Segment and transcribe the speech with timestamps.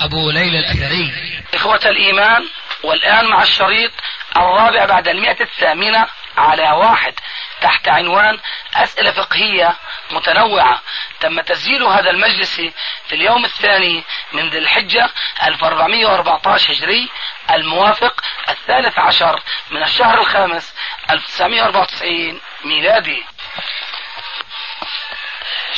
[0.00, 1.12] أبو ليلى الأثري.
[1.54, 2.48] إخوة الإيمان
[2.82, 3.92] والآن مع الشريط
[4.36, 7.14] الرابع بعد المئة الثامنة على واحد
[7.60, 8.38] تحت عنوان
[8.74, 9.76] أسئلة فقهية
[10.10, 10.80] متنوعة.
[11.20, 12.60] تم تسجيل هذا المجلس
[13.08, 15.10] في اليوم الثاني من ذي الحجة
[15.42, 17.10] 1414 هجري
[17.50, 20.74] الموافق الثالث عشر من الشهر الخامس
[21.10, 23.24] 1994 ميلادي.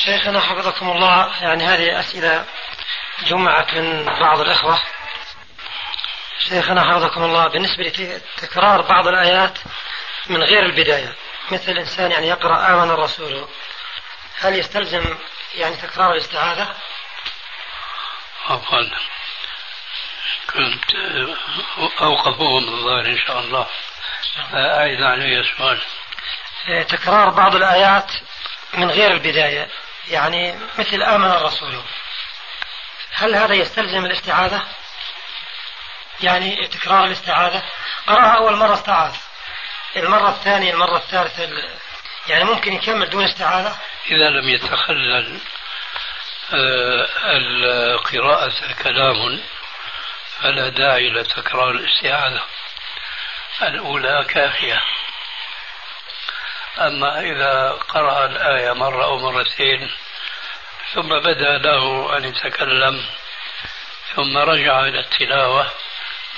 [0.05, 2.45] شيخنا حفظكم الله يعني هذه أسئلة
[3.23, 4.79] جمعت من بعض الإخوة.
[6.49, 9.59] شيخنا حفظكم الله بالنسبة لتكرار بعض الآيات
[10.27, 11.15] من غير البداية.
[11.51, 13.49] مثل الإنسان يعني يقرأ آمن الرسول.
[14.41, 15.19] هل يستلزم
[15.55, 16.75] يعني تكرار الاستعاذة؟
[18.49, 18.83] عفوا
[20.53, 20.95] كنت
[22.01, 23.67] أوقفوه من الظاهر إن شاء الله.
[24.55, 25.81] أعيد علي السؤال
[26.89, 28.13] تكرار بعض الآيات
[28.75, 29.69] من غير البداية.
[30.09, 31.83] يعني مثل آمن الرسول.
[33.15, 34.63] هل هذا يستلزم الاستعاذة؟
[36.21, 37.63] يعني تكرار الاستعاذة؟
[38.07, 39.17] قرأها أول مرة استعاذ.
[39.97, 41.49] المرة الثانية المرة الثالثة
[42.29, 43.77] يعني ممكن يكمل دون استعاذة؟
[44.11, 45.41] إذا لم يتخلل
[46.53, 47.09] آه،
[47.95, 49.41] القراءة كلام
[50.39, 52.43] فلا داعي لتكرار الاستعاذة.
[53.63, 54.81] الأولى كافية.
[56.79, 59.91] أما إذا قرأ الآية مرة أو مرتين
[60.95, 63.05] ثم بدا له أن يتكلم
[64.17, 65.71] ثم رجع إلى التلاوة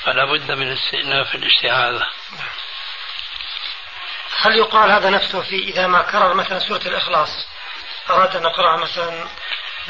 [0.02, 2.06] فلا بد من استئناف الاستعاذة
[4.38, 7.46] هل يقال هذا نفسه في إذا ما كرر مثلا سورة الإخلاص؟
[8.10, 9.28] أراد أن نقرأها مثلا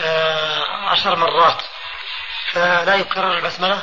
[0.00, 1.62] آه، عشر مرات
[2.52, 3.82] فلا يكرر البسملة؟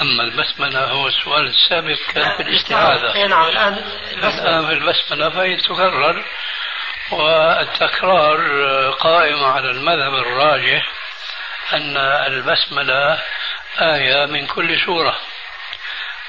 [0.00, 3.74] أما البسملة هو السؤال السابق كان في الاستعاذة أي نعم الآن
[4.12, 6.24] الآن في البسملة فهي تكرر.
[7.12, 8.40] والتكرار
[8.90, 10.88] قائم على المذهب الراجح
[11.72, 13.18] أن البسملة
[13.80, 15.16] آية من كل سورة.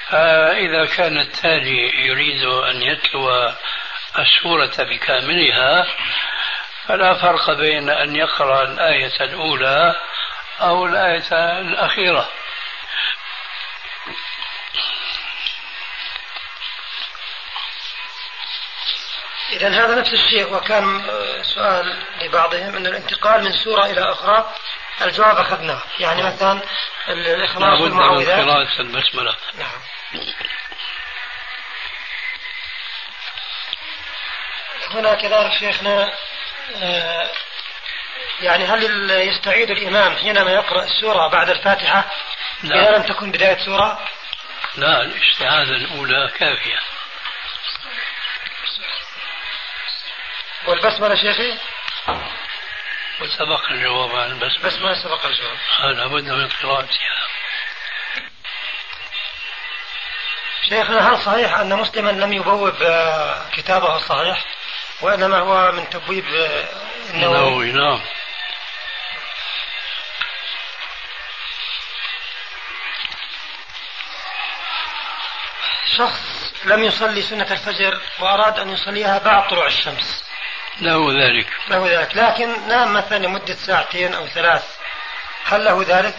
[0.08, 3.52] فإذا كان التالي يريد أن يتلو
[4.18, 5.86] السورة بكاملها
[6.86, 9.94] فلا فرق بين أن يقرأ الآية الأولى
[10.60, 12.28] أو الآية الأخيرة.
[19.52, 21.02] إذا هذا نفس الشيء وكان
[21.42, 24.54] سؤال لبعضهم أن الانتقال من سورة إلى أخرى
[25.02, 25.82] الجواب أخذناه.
[25.98, 26.62] يعني مثلا
[27.08, 29.80] الإخلاص والمعوذات قراءة البسملة نعم.
[34.90, 36.12] هنا كذلك شيخنا
[36.76, 37.30] آه،
[38.40, 42.10] يعني هل يستعيد الإمام حينما يقرأ السورة بعد الفاتحة
[42.62, 42.82] لا.
[42.82, 43.98] إذا لم تكن بداية سورة؟
[44.76, 46.93] لا الاستعاذة الأولى كافية.
[50.66, 51.58] والبسملة شيخي؟
[53.20, 54.64] وسبق الجواب عن البسملة.
[54.64, 55.58] بس ما سبق الجواب.
[55.96, 57.24] لا بد من قراءتها.
[60.68, 64.44] شيخنا هل صحيح أن مسلما لم يبوب آه، كتابه الصحيح؟
[65.00, 66.64] وإنما هو من تبويب آه،
[67.10, 68.00] النووي نعم.
[75.96, 80.23] شخص لم يصلي سنة الفجر وأراد أن يصليها بعد طلوع الشمس.
[80.80, 81.46] له ذلك.
[81.68, 82.16] له ذلك.
[82.16, 84.76] لكن نام مثلا لمدة ساعتين أو ثلاث
[85.44, 86.14] هل له ذلك؟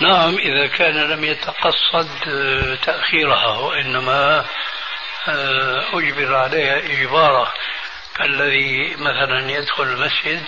[0.00, 4.44] نعم إذا كان لم يتقصد آه، تأخيرها وإنما
[5.28, 7.52] آه، أجبر عليها إجبارا
[8.16, 10.44] كالذي مثلا يدخل المسجد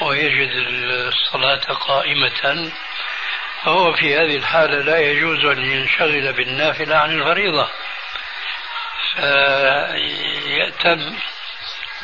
[0.00, 2.72] ويجد الصلاة قائمة
[3.64, 7.68] فهو في هذه الحالة لا يجوز أن ينشغل بالنافلة عن الفريضة.
[9.14, 11.16] فيأتم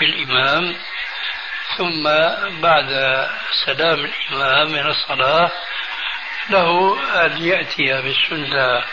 [0.00, 0.76] بالإمام
[1.76, 2.02] ثم
[2.60, 2.88] بعد
[3.66, 5.50] سلام الإمام من الصلاة
[6.50, 8.84] له أن يأتي بالسنة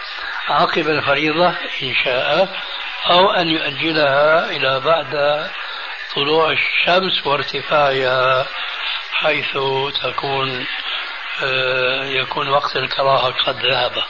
[0.48, 1.48] عقب الفريضة
[1.84, 2.50] إن شاء
[3.10, 5.46] أو أن يؤجلها إلى بعد
[6.16, 8.46] طلوع الشمس وارتفاعها
[9.13, 9.57] حيث
[10.04, 10.66] تكون
[11.44, 14.04] آه، يكون وقت الكراهة قد ذهب.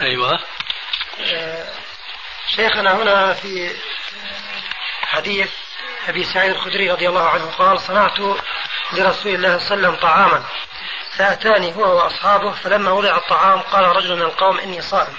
[0.00, 0.40] أيوة.
[2.56, 3.70] شيخنا هنا في
[5.14, 5.50] حديث
[6.08, 8.18] أبي سعيد الخدري رضي الله عنه قال صنعت
[8.92, 10.44] لرسول الله صلى الله عليه وسلم طعاما.
[11.16, 15.16] فأتاني هو وأصحابه فلما وضع الطعام قال رجل من القوم إني صائم.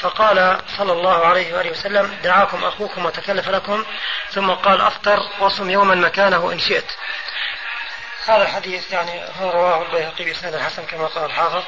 [0.00, 3.84] فقال صلى الله عليه وآله وسلم دعاكم أخوكم وتكلف لكم.
[4.30, 6.86] ثم قال أفطر وصم يوما مكانه إن شئت.
[8.26, 11.62] هذا الحديث يعني هو رواه البيهقي بإسناد الحسن كما قال الحافظ.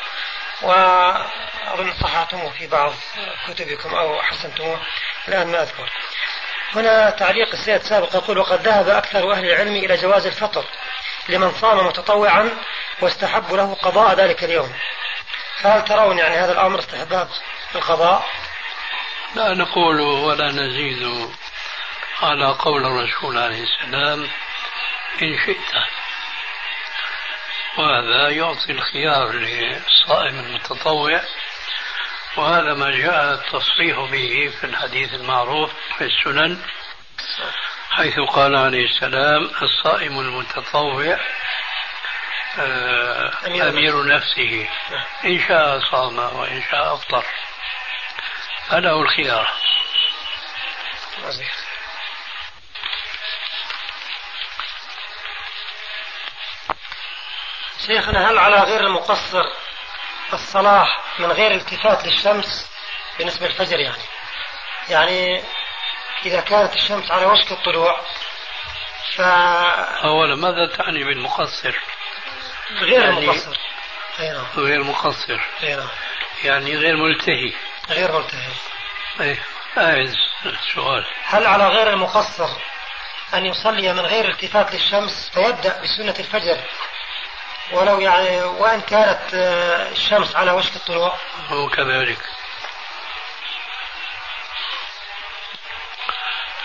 [0.63, 2.93] وأظن صححتموه في بعض
[3.49, 4.81] كتبكم أو حسنتموه
[5.29, 5.91] الآن ما أذكر.
[6.75, 10.65] هنا تعليق السيد سابق يقول وقد ذهب أكثر أهل العلم إلى جواز الفطر
[11.29, 12.51] لمن صام متطوعا
[13.01, 14.73] واستحب له قضاء ذلك اليوم.
[15.61, 17.29] فهل ترون يعني هذا الأمر استحباب
[17.75, 18.27] القضاء؟
[19.35, 21.31] لا نقول ولا نزيد
[22.23, 24.29] على قول الرسول عليه السلام
[25.23, 25.83] إن شئت.
[27.79, 31.23] وهذا يعطي الخيار للصائم المتطوع
[32.37, 36.63] وهذا ما جاء التصريح به في الحديث المعروف في السنن
[37.91, 41.19] حيث قال عليه السلام الصائم المتطوع
[42.59, 44.69] آه، أمير نفسه.
[45.25, 47.25] إن شاء صام وإن شاء أفطر.
[48.69, 49.49] فله الخيار.
[57.87, 59.45] شيخنا هل على غير المقصر
[60.35, 60.89] الصلاة
[61.19, 62.71] من غير التفات للشمس
[63.19, 64.03] بالنسبة للفجر يعني.
[64.89, 65.43] يعني
[66.27, 68.01] إذا كانت الشمس على وشك الطلوع
[69.17, 69.21] ف
[70.05, 71.75] أولا ماذا تعني بالمقصر؟
[72.81, 73.57] غير يعني المقصر.
[74.21, 74.47] أي نعم.
[74.57, 75.41] غير مقصر.
[75.63, 75.89] أي نعم.
[76.45, 77.53] يعني غير ملتهي.
[77.91, 78.53] غير ملتهي.
[79.21, 79.39] أي
[79.79, 80.17] أعز
[80.75, 82.49] سؤال هل على غير المقصر
[83.35, 86.59] أن يصلي من غير التفات للشمس فيبدأ بسنة الفجر
[87.73, 91.17] ولو يعني وإن كانت آه، الشمس على وشك الطلوع.
[91.49, 92.19] هو كذلك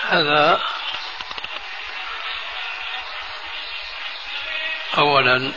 [0.09, 0.62] هذا
[4.98, 5.54] أولا.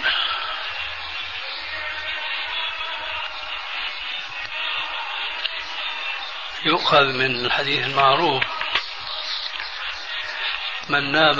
[6.64, 8.59] يؤخذ من الحديث المعروف.
[10.88, 11.38] من نام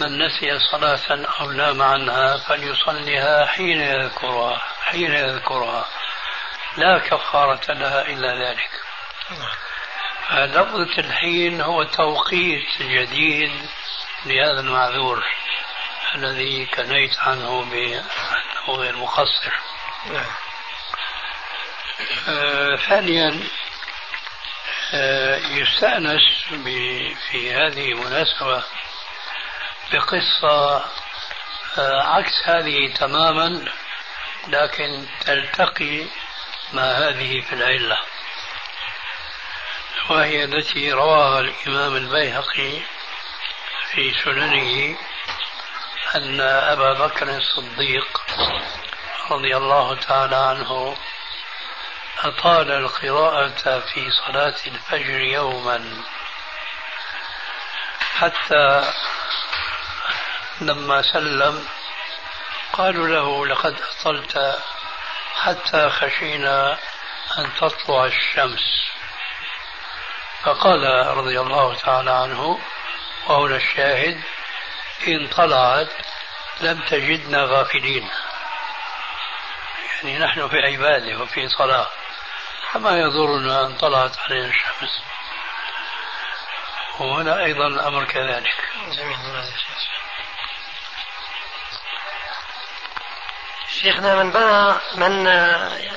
[0.00, 5.86] من نسي صلاة أو نام عنها فليصليها حين يذكرها حين يذكرها.
[6.76, 8.70] لا كفارة لها إلا ذلك.
[10.32, 13.52] لفظة الحين هو توقيت جديد
[14.26, 15.24] لهذا المعذور
[16.14, 18.04] الذي كنيت عنه بأنه
[18.68, 19.52] غير مقصر.
[22.28, 23.40] آه ثانيا
[25.50, 26.20] يستأنس
[27.30, 28.62] في هذه المناسبة
[29.92, 30.84] بقصة
[31.78, 33.64] آه عكس هذه تماما
[34.48, 36.06] لكن تلتقي
[36.72, 37.98] مع هذه في العلة.
[40.10, 42.80] وهي التي رواها الإمام البيهقي
[43.90, 44.96] في سننه
[46.14, 48.20] أن أبا بكر الصديق
[49.30, 50.96] رضي الله تعالى عنه
[52.22, 56.02] أطال القراءة في صلاة الفجر يوما.
[58.14, 58.92] حتى
[60.60, 61.68] لما سلم
[62.72, 64.58] قالوا له لقد أطلت
[65.42, 66.78] حتى خشينا
[67.38, 68.84] أن تطلع الشمس.
[70.42, 72.60] فقال رضي الله تعالى عنه
[73.26, 74.22] وهنا الشاهد
[75.08, 75.92] إن طلعت
[76.60, 78.10] لم تجدنا غافلين.
[79.94, 81.86] يعني نحن في عبادة وفي صلاة.
[82.74, 85.02] فما يضرنا أن طلعت علينا الشمس.
[86.98, 88.54] وهنا أيضا الأمر كذلك.
[88.92, 89.16] جميل.
[93.68, 95.26] شيخنا من بنى من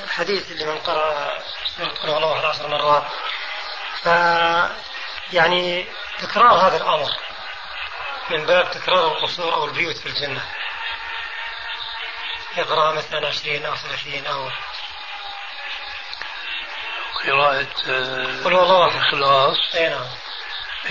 [0.04, 1.38] الحديث اللي من قرأ
[2.02, 3.04] قل الله عشر مرات
[4.02, 4.06] ف
[5.32, 5.86] يعني
[6.18, 7.10] تكرار هذا الأمر
[8.30, 10.44] من باب تكرار القصور أو البيوت في الجنة.
[12.56, 14.50] يقرأ مثلا عشرين أو ثلاثين أو
[17.26, 17.66] قراءة
[18.44, 20.06] قل هو الله الإخلاص أي نعم.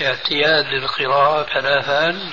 [0.00, 2.32] اعتياد القراءة ثلاثا.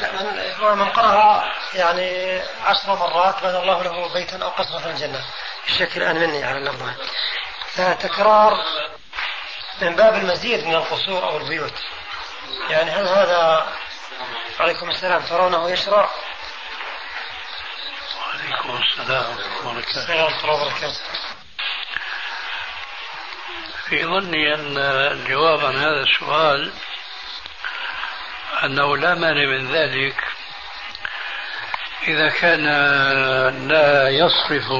[0.00, 5.24] لا من قرأ يعني عشر مرات بنى الله له بيتا أو قصرا في الجنة.
[5.68, 6.90] الشكل الآن مني على اللفظ
[7.72, 8.64] فتكرار
[9.80, 11.74] من باب المزيد من القصور أو البيوت.
[12.70, 13.66] يعني هل هذا
[14.60, 16.10] عليكم السلام ترونه يشرع؟
[18.20, 20.62] وعليكم السلام ورحمة الله.
[20.62, 21.00] وبركاته
[23.88, 24.78] في ظني أن
[25.12, 26.72] الجواب عن هذا السؤال
[28.64, 30.24] أنه لا مانع من ذلك
[32.08, 32.66] إذا كان
[33.68, 34.72] لا يصرف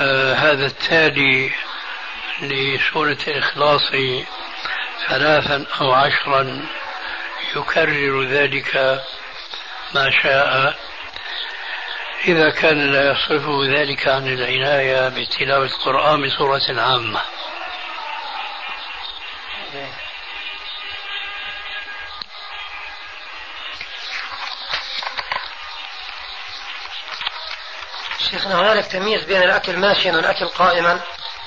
[0.00, 1.52] آه، هذا التالي
[2.42, 3.90] لسورة الإخلاص
[5.08, 6.66] ثلاثا أو عشرا
[7.56, 9.00] يكرر ذلك
[9.94, 10.78] ما شاء.
[12.24, 17.20] إذا كان لا يصرفه ذلك عن العناية بتلاوة القرآن بصورة عامة.
[28.30, 31.00] شيخنا هنالك تمييز بين الأكل ماشيا والأكل قائما.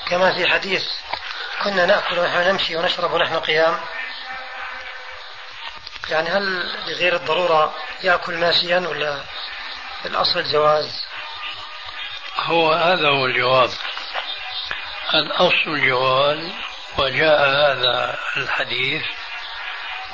[0.08, 0.84] كما في حديث
[1.64, 3.80] كنا نأكل ونحن نمشي ونشرب ونحن قيام.
[6.10, 9.20] يعني هل لغير الضرورة يأكل ماشيا ولا
[10.04, 11.04] الأصل الجواز؟
[12.38, 13.70] هو هذا هو الجواب.
[15.14, 16.52] الأصل الجواز
[17.00, 19.02] وجاء هذا الحديث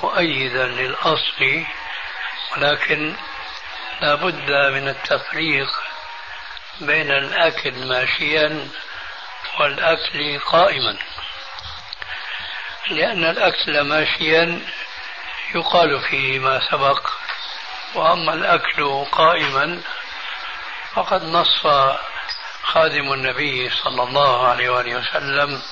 [0.02, 1.64] مؤيدا للأصل
[2.57, 3.16] ولكن
[4.00, 5.69] لا بد من التفريق
[6.81, 8.69] بين الأكل ماشيا
[9.61, 10.97] والأكل قائما.
[12.90, 14.61] لأن الأكل ماشيا
[15.55, 17.11] يقال فيه ما سبق
[17.95, 19.81] وأما الأكل قائما
[20.95, 21.66] فقد نص
[22.62, 25.62] خادم النبي صلى الله عليه وآله وسلم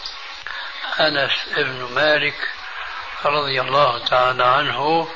[1.01, 2.49] أنس بن مالك
[3.25, 5.09] رضي الله تعالى عنه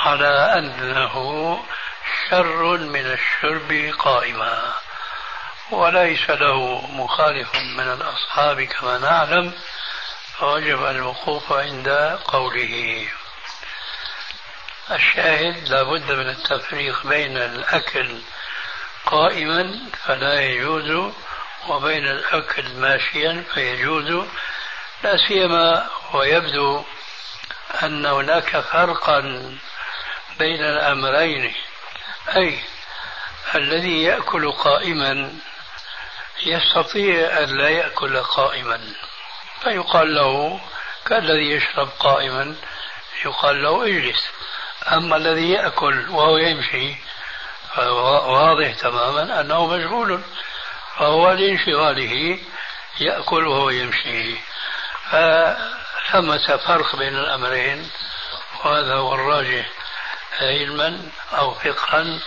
[0.00, 1.58] على أنه
[2.30, 4.72] شر من الشرب قائما
[5.70, 9.52] وليس له مخالف من الأصحاب كما نعلم
[10.38, 11.88] فوجب الوقوف عند
[12.24, 13.08] قوله.
[14.90, 18.18] الشاهد لا بد من التفريق بين الأكل
[19.06, 21.12] قائما فلا يجوز
[21.68, 24.26] وبين الأكل ماشيا فيجوز
[25.02, 26.84] لا سيما ويبدو
[27.82, 29.20] أن هناك فرقا
[30.38, 31.54] بين الأمرين
[32.36, 32.58] أي
[33.54, 35.32] الذي يأكل قائما
[36.46, 38.80] يستطيع أن لا يأكل قائما.
[39.62, 40.60] فيقال له
[41.06, 42.56] كالذي يشرب قائما
[43.24, 44.30] يقال له اجلس.
[44.92, 46.96] أما الذي يأكل وهو يمشي
[48.26, 50.22] واضح تماما أنه مشغول
[50.96, 52.38] فهو لانشغاله
[53.00, 54.51] يأكل وهو يمشي.
[55.12, 57.90] فثمة فرق بين الأمرين
[58.64, 59.66] وهذا هو الراجح
[60.40, 62.18] علما أو فقها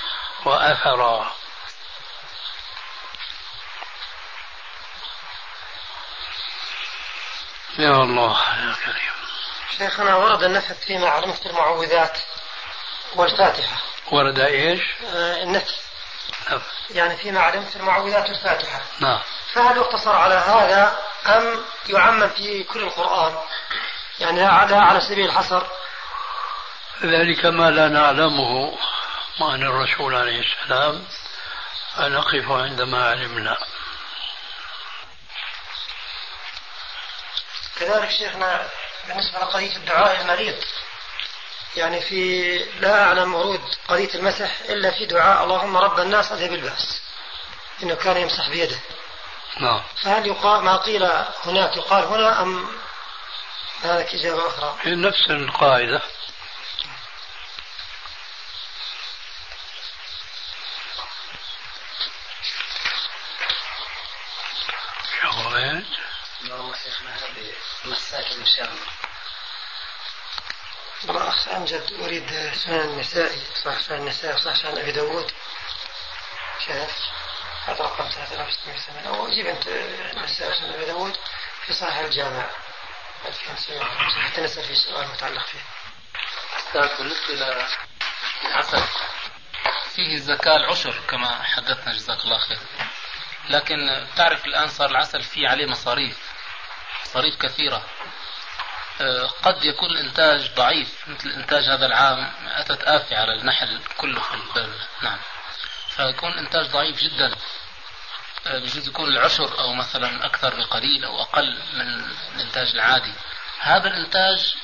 [0.46, 1.32] وأثرا.
[7.78, 9.16] يا الله يا كريم.
[9.78, 12.18] شيخنا ورد النفث فيما علمت المعوذات
[13.16, 13.78] والفاتحة.
[14.12, 14.82] ورد إيش؟
[15.14, 15.76] آه النفث
[16.50, 16.62] نعم.
[16.90, 18.82] يعني فيما علمت المعوذات والفاتحة.
[19.00, 19.20] نعم.
[19.54, 23.38] فهل يقتصر على هذا أم يعمم في كل القرآن؟
[24.20, 25.64] يعني لا على سبيل الحصر.
[27.04, 28.78] ذلك ما لا نعلمه
[29.42, 31.06] عن الرسول عليه السلام.
[31.96, 33.58] فنقف عندما علمنا.
[37.80, 38.70] كذلك شيخنا
[39.08, 40.56] بالنسبة لقضية الدعاء المريض
[41.76, 47.02] يعني في لا أعلم ورود قضية المسح إلا في دعاء اللهم رب الناس أذهب البأس
[47.84, 48.80] إنه كان يمسح بيده.
[49.60, 49.82] نعم.
[50.04, 51.04] فهل يقال ما قيل
[51.46, 52.78] هناك يقال هنا أم
[53.84, 56.02] هذا إجابة أخرى؟ نفس القاعدة.
[65.22, 65.84] شهوات
[66.42, 67.54] اللهم شيخنا هذه
[67.86, 68.92] مساكن إن شاء الله.
[71.08, 75.32] والله أخ أمجد أريد سنن النسائي صح سنن النسائي صح سنن أبي داود.
[76.68, 76.90] شاهد
[77.66, 79.64] هذا رقم 3608 أو جيب أنت
[80.28, 81.18] سنن أبي داود
[81.66, 82.50] في صحيح الجامع.
[83.26, 85.60] 2905 حتى نسأل في سؤال متعلق فيه.
[86.74, 87.34] بالنسبة
[88.44, 88.84] للعسل
[89.96, 92.60] فيه الزكاة العشر كما حدثنا جزاك الله خير.
[93.50, 96.18] لكن تعرف الآن صار العسل فيه عليه مصاريف
[97.06, 97.84] مصاريف كثيرة.
[99.02, 104.34] آه، قد يكون الإنتاج ضعيف مثل إنتاج هذا العام أتت آفة على النحل كله في
[104.34, 104.80] البلد.
[105.02, 105.20] نعم.
[105.96, 107.36] فيكون الإنتاج ضعيف جدا.
[108.48, 113.14] آه، بجوز يكون العشر أو مثلا أكثر بقليل أو أقل من الإنتاج العادي.
[113.60, 114.56] هذا الإنتاج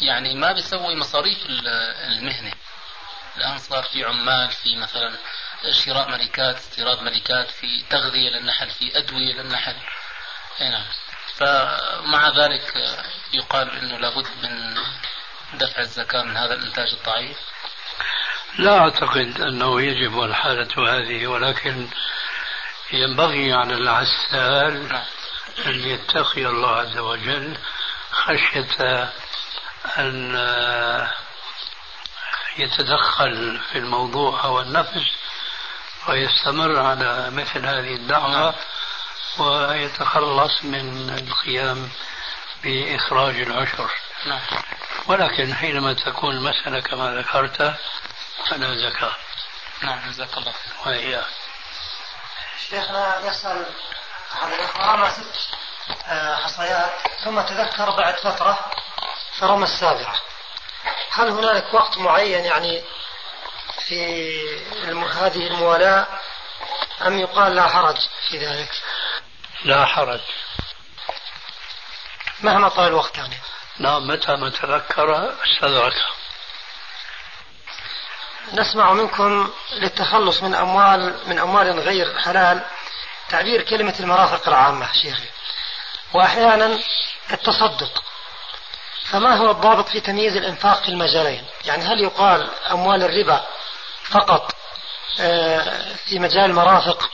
[0.00, 2.52] يعني ما بيسوي مصاريف المهنة.
[3.36, 5.16] الآن صار في عمال في مثلا
[5.70, 9.76] شراء ملكات استيراد ملكات في تغذية للنحل في أدوية للنحل.
[10.60, 10.84] نعم.
[11.34, 12.74] فمع ذلك
[13.32, 14.74] يقال إنه لابد من
[15.58, 17.36] دفع الزكاة من هذا الإنتاج الضعيف.
[18.58, 21.88] لا أعتقد أنه يجب الحالة هذه ولكن
[22.92, 25.02] ينبغي على العسال.
[25.66, 27.56] أن يتقي الله عز وجل
[28.10, 29.12] خشية
[29.98, 30.36] أن
[32.58, 35.10] يتدخل في الموضوع أو النفس
[36.08, 38.54] ويستمر على مثل هذه الدعوة نعم.
[39.38, 41.88] ويتخلص من القيام
[42.64, 43.90] بإخراج العشر
[44.26, 44.40] نعم.
[45.06, 47.74] ولكن حينما تكون المسألة كما ذكرت
[48.50, 49.16] فلا زكاة
[49.82, 50.52] نعم جزاك الله
[50.86, 51.26] وإياك.
[52.70, 53.66] شيخنا يسأل
[54.34, 55.48] أحد الأخوة رمى ست
[56.06, 56.92] آه، حصيات
[57.24, 58.58] ثم تذكر بعد فترة
[59.40, 60.14] فرمى السابعة.
[61.10, 62.82] هل هنالك وقت معين يعني
[63.86, 64.30] في
[64.84, 65.04] الم...
[65.04, 66.06] هذه الموالاة؟
[67.06, 67.96] أم يقال لا حرج
[68.28, 68.70] في ذلك؟
[69.64, 70.20] لا حرج.
[72.40, 73.36] مهما طال الوقت يعني.
[73.78, 75.94] نعم متى ما تذكر استدرك
[78.52, 82.64] نسمع منكم للتخلص من أموال من أموال غير حلال
[83.28, 85.28] تعبير كلمة المرافق العامة شيخي.
[86.14, 86.78] وأحيانا
[87.32, 88.02] التصدق.
[89.04, 93.44] فما هو الضابط في تمييز الإنفاق في المجالين؟ يعني هل يقال أموال الربا
[94.04, 94.54] فقط
[95.20, 97.10] آه، في مجال المرافق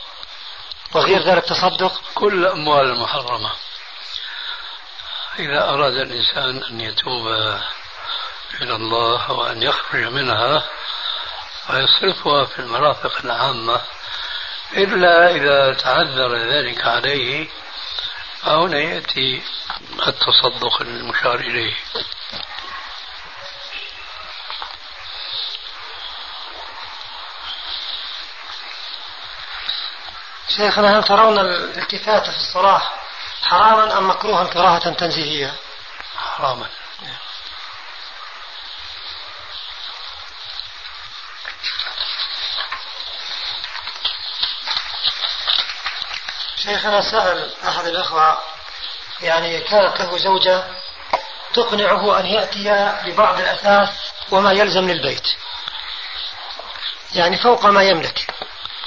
[0.93, 3.51] وغير ذلك تصدق كل الأموال المحرمة.
[5.39, 7.27] إذا أراد الإنسان أن يتوب
[8.61, 10.63] إلى الله وأن يخرج منها
[11.69, 13.81] ويصرفها في المرافق العامة
[14.77, 17.47] إلا إذا تعذر ذلك عليه
[18.41, 19.41] فهنا يأتي
[20.07, 21.73] التصدق المشار إليه.
[30.47, 32.81] شيخنا هل ترون الالتفات في الصلاة
[33.43, 35.53] حراما أم مكروها كراهة تنزيهية؟
[36.17, 36.65] حراما.
[46.63, 48.37] شيخنا سأل أحد الأخوة
[49.21, 50.63] يعني كانت له زوجة
[51.53, 53.89] تقنعه أن يأتي ببعض الأثاث
[54.31, 55.27] وما يلزم للبيت.
[57.13, 58.33] يعني فوق ما يملك.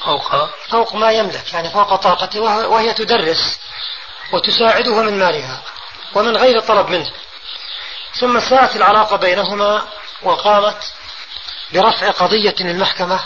[0.05, 3.61] فوق؟ فوق ما يملك يعني فوق طاقته وهي تدرس
[4.33, 5.63] وتساعده من مالها
[6.15, 7.13] ومن غير طلب منه.
[8.21, 9.89] ثم ساءت العلاقة بينهما
[10.23, 10.93] وقامت
[11.73, 13.21] برفع قضية للمحكمة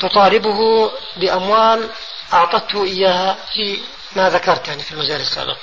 [0.00, 1.90] تطالبه بأموال
[2.34, 3.80] أعطته إياها في
[4.16, 5.56] ما ذكرت يعني في المجال السابق.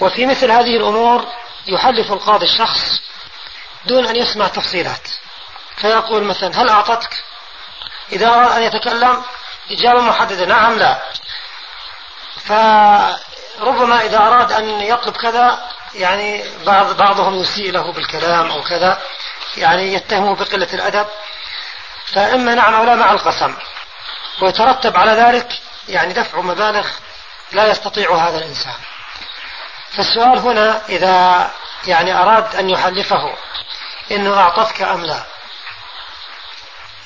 [0.00, 1.26] وفي مثل هذه الأمور
[1.66, 3.00] يحلف القاضي الشخص
[3.86, 5.08] دون أن يسمع تفصيلات.
[5.76, 7.24] فيقول مثلا هل أعطتك؟
[8.12, 9.22] إذا أراد أن يتكلم
[9.70, 11.02] إجابة محددة نعم لا.
[12.44, 19.02] فربما إذا أراد أن يطلب كذا يعني بعض بعضهم يسيء له بالكلام أو كذا
[19.56, 21.06] يعني يتهمه بقلة الأدب.
[22.06, 23.54] فإما نعم أو لا مع القسم.
[24.40, 26.86] ويترتب على ذلك يعني دفع مبالغ
[27.52, 28.76] لا يستطيع هذا الإنسان.
[29.90, 31.50] فالسؤال هنا إذا
[31.86, 33.36] يعني أراد أن يحلفه
[34.10, 35.24] إنه أعطتك أم لا؟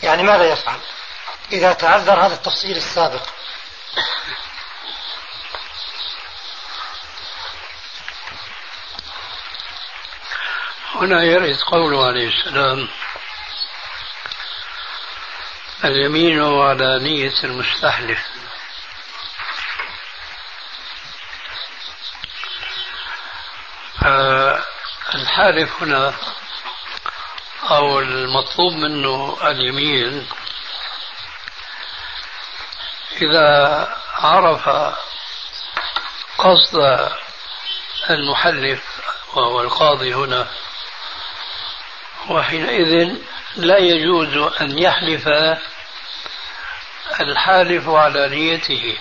[0.02, 0.78] يعني ماذا يفعل؟
[1.52, 3.22] إذا تعذر هذا التفصيل السابق.
[10.94, 12.88] هنا يرد قوله عليه السلام
[15.84, 18.18] اليمين على نية المستحلف
[25.14, 26.14] الحالف هنا
[27.70, 30.28] أو المطلوب منه اليمين
[33.22, 34.68] إذا عرف
[36.38, 37.08] قصد
[38.10, 38.82] المحلف
[39.34, 40.48] وهو القاضي هنا
[42.28, 43.16] وحينئذ
[43.56, 45.28] لا يجوز أن يحلف
[47.20, 48.98] الحالف على نيته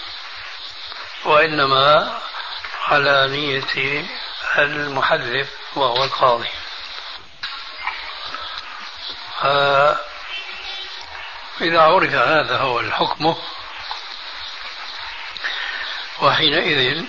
[1.26, 2.18] وإنما
[2.88, 4.06] على نية
[4.58, 6.50] المحلف وهو القاضي.
[11.62, 13.36] إذا عرف هذا هو الحكم
[16.22, 17.06] وحينئذ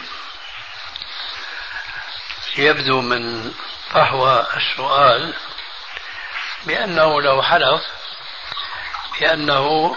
[2.57, 3.55] يبدو من
[3.91, 5.35] فحوى السؤال
[6.67, 7.83] بأنه لو حلف
[9.21, 9.97] بأنه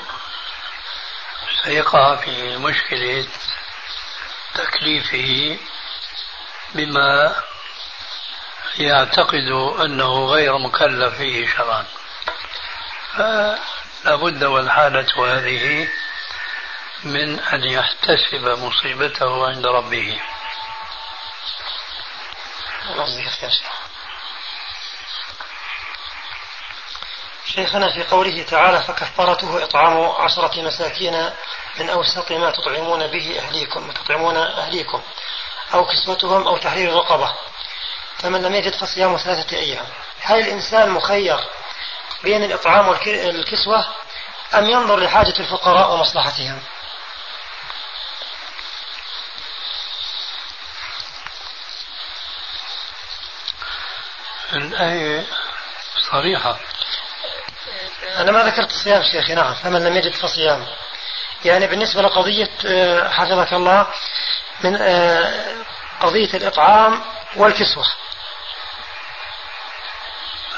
[1.63, 3.27] سيقع في مشكلة
[4.55, 5.58] تكليفه
[6.75, 7.36] بما
[8.77, 11.86] يعتقد أنه غير مكلف فيه شرعا.
[13.13, 15.88] فلا بد والحالة هذه
[17.03, 20.19] من أن يحتسب مصيبته عند ربه.
[27.55, 31.29] شيخنا في قوله تعالى فكفرته إطعام عشرة مساكين
[31.79, 35.01] من أوسط ما تطعمون به أهليكم تطعمون أهليكم
[35.73, 37.33] أو كسوتهم أو تحرير رقبة.
[38.17, 39.85] فمن لم يجد فصيام ثلاثة أيام.
[40.21, 41.39] هل الإنسان مخير
[42.23, 43.88] بين الإطعام والكسوة
[44.53, 46.62] أم ينظر لحاجة الفقراء ومصلحتهم؟
[54.53, 55.25] الآية
[56.12, 56.59] صريحة.
[58.17, 60.65] أنا ما ذكرت الصيام شيخي نعم فمن لم يجد فصيام.
[61.45, 63.88] يعني بالنسبة لقضية آه، حفظك الله
[64.63, 65.55] من آه،
[65.99, 67.01] قضية الإطعام
[67.35, 67.85] والكسوة.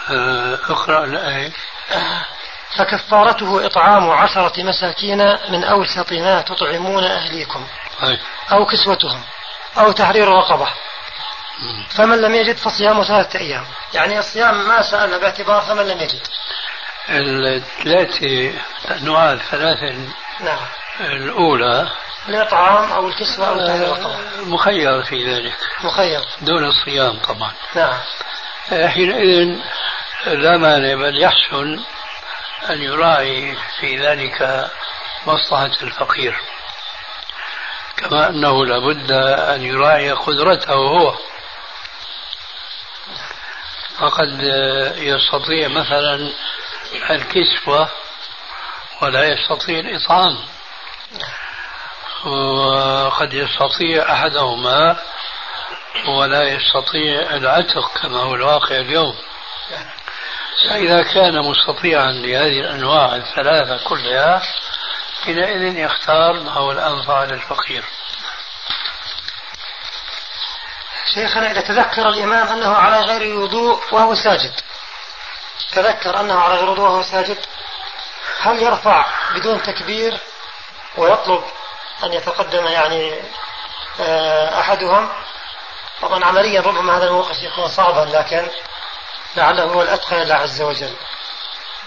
[0.09, 1.51] آه، أقرأ الآية.
[2.77, 5.17] فكفارته إطعام عشرة مساكين
[5.49, 7.67] من أوسط ما تطعمون أهليكم.
[8.01, 8.19] طيب.
[8.51, 9.23] أو كسوتهم
[9.77, 10.67] أو تحرير رقبة.
[11.89, 13.65] فمن لم يجد فصيام ثلاثة أيام.
[13.93, 16.27] يعني الصيام ما سألنا باعتبار فمن لم يجد.
[17.09, 18.53] الثلاثة
[18.91, 19.95] أنواع الثلاثة
[20.39, 20.59] نعم.
[20.99, 21.89] الأولى
[22.29, 25.55] الإطعام أو الكسوة أو تحرير رقبة مخير في ذلك.
[25.83, 26.21] مخير.
[26.41, 27.51] دون الصيام طبعا.
[27.75, 27.97] نعم.
[28.69, 29.59] حينئذ
[30.25, 31.79] لا مانع بل يحسن
[32.69, 34.69] أن يراعي في ذلك
[35.27, 36.35] مصلحة الفقير.
[37.97, 39.11] كما أنه لابد
[39.55, 41.15] أن يراعي قدرته هو.
[43.97, 44.41] فقد
[44.97, 46.31] يستطيع مثلا
[46.93, 47.89] الكسوة
[49.01, 50.37] ولا يستطيع الإطعام.
[52.25, 54.99] وقد يستطيع أحدهما
[56.07, 59.15] ولا يستطيع العتق كما هو الواقع اليوم.
[60.69, 64.41] فإذا كان مستطيعا لهذه الأنواع الثلاثة كلها
[65.25, 67.83] حينئذ يختار ما هو الأنفع للفقير.
[71.13, 74.53] شيخنا إذا تذكر الإمام أنه على غير وضوء وهو ساجد.
[75.71, 77.37] تذكر أنه على غير وضوء وهو ساجد.
[78.41, 79.05] هل يرفع
[79.35, 80.17] بدون تكبير
[80.97, 81.43] ويطلب
[82.03, 83.21] أن يتقدم يعني
[83.99, 85.09] آه، أحدهم؟
[86.01, 88.47] طبعا عمليا ربما هذا الموقف يكون صعبا لكن
[89.37, 90.95] لعله هو الأتقى لله عز وجل.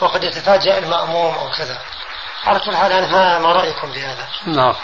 [0.01, 1.79] وقد يتفاجأ المأموم أو كذا.
[2.44, 3.07] على كل حال يعني
[3.42, 4.29] ما رأيكم بهذا.
[4.47, 4.75] نعم.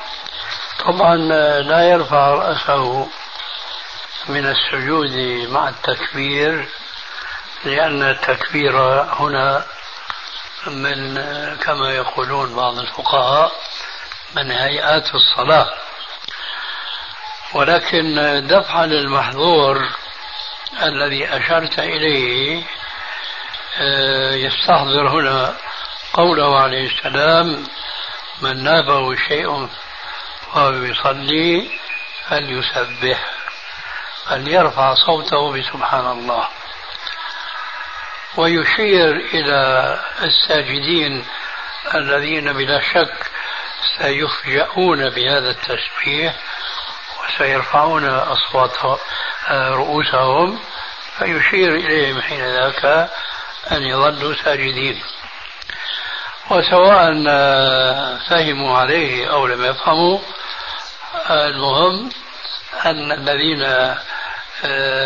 [0.84, 1.16] طبعا
[1.62, 3.06] لا يرفع رأسه
[4.28, 5.16] من السجود
[5.50, 6.68] مع التكبير.
[7.64, 9.66] لأن التكبير هنا
[10.66, 11.14] من
[11.56, 13.52] كما يقولون بعض الفقهاء
[14.36, 15.72] من هيئات الصلاة.
[17.54, 18.14] ولكن
[18.50, 19.88] دفعا للمحظور
[20.82, 22.62] الذي أشرت إليه
[23.80, 25.54] آه، يستحضر هنا
[26.12, 27.66] قوله عليه السلام
[28.42, 29.68] من نابه شيء
[30.54, 31.70] وهو يصلي
[32.28, 33.30] فليسبح
[34.26, 36.48] فليرفع صوته بسبحان الله.
[38.36, 41.26] ويشير إلى الساجدين
[41.94, 43.30] الذين بلا شك
[43.98, 46.34] سيفجؤون بهذا التسبيح
[47.24, 49.00] وسيرفعون أصوات
[49.50, 50.58] رؤوسهم
[51.18, 53.10] فيشير إليهم حين ذاك
[53.72, 55.02] أن يظلوا ساجدين.
[56.50, 57.12] وسواء
[58.28, 60.18] فهموا عليه أو لم يفهموا
[61.30, 62.10] المهم
[62.86, 63.94] أن الذين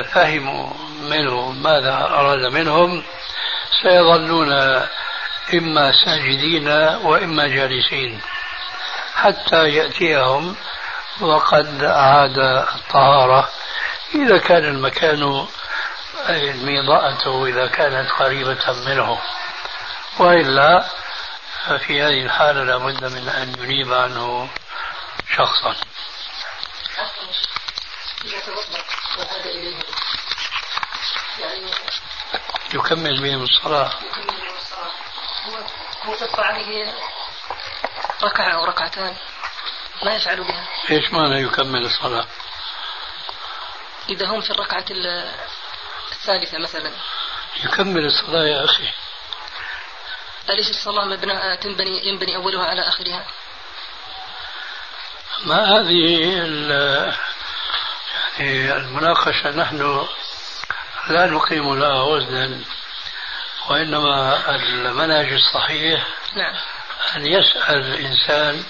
[0.04, 0.72] فهموا
[1.10, 3.04] منه ماذا أراد منهم؟
[3.82, 4.52] سيظلون
[5.54, 6.68] إما ساجدين
[7.02, 8.20] وإما جالسين
[9.14, 10.56] حتى يأتيهم
[11.20, 12.38] وقد عاد
[12.74, 13.48] الطهارة.
[14.14, 15.46] إذا كان المكان
[16.28, 19.18] الميضاءة إذا كانت قريبة منه.
[20.18, 20.84] وإلا
[21.86, 24.48] في هذه الحالة لابد من أن ينيب عنه
[25.36, 25.74] شخصا.
[32.74, 33.92] يكمل بهم الصلاة.
[36.04, 36.94] هو تبقى عليه
[38.22, 39.16] ركعة أو ركعتان.
[40.02, 40.66] ما يفعل بها.
[40.90, 42.26] إيش معنى يكمل الصلاة؟
[44.08, 44.84] إذا هم في الركعة
[46.12, 46.90] الثالثة مثلا.
[47.64, 48.90] يكمل الصلاة يا أخي.
[50.50, 53.26] أليس الصلاة مبنى تنبني ينبني أولها على آخرها؟
[55.46, 55.96] ما هذه
[58.38, 60.06] يعني المناقشة نحن
[61.08, 62.60] لا نقيم لها وزنا
[63.70, 66.54] وإنما المنهج الصحيح نعم.
[67.16, 68.64] أن يسأل الإنسان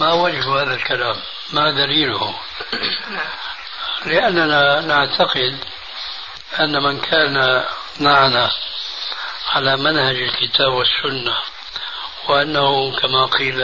[0.00, 1.16] ما وجه هذا الكلام
[1.52, 2.34] ما دليله
[3.10, 3.30] نعم.
[4.06, 5.64] لأننا نعتقد
[6.60, 7.64] أن من كان
[8.00, 8.50] معنا
[9.52, 11.36] على منهج الكتاب والسنة
[12.28, 13.62] وأنه كما قيل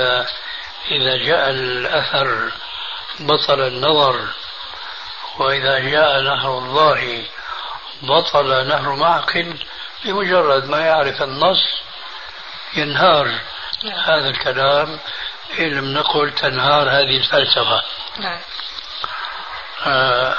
[0.90, 2.52] إذا جاء الأثر
[3.20, 4.28] بطل النظر
[5.38, 7.26] وإذا جاء نهر الله
[8.02, 9.56] بطل نهر معقل
[10.04, 11.80] بمجرد ما يعرف النص
[12.76, 13.40] ينهار
[13.84, 13.98] نعم.
[13.98, 14.98] هذا الكلام
[15.58, 17.82] إن لم نقل تنهار هذه الفلسفة
[18.18, 18.40] نعم.
[19.86, 20.36] آه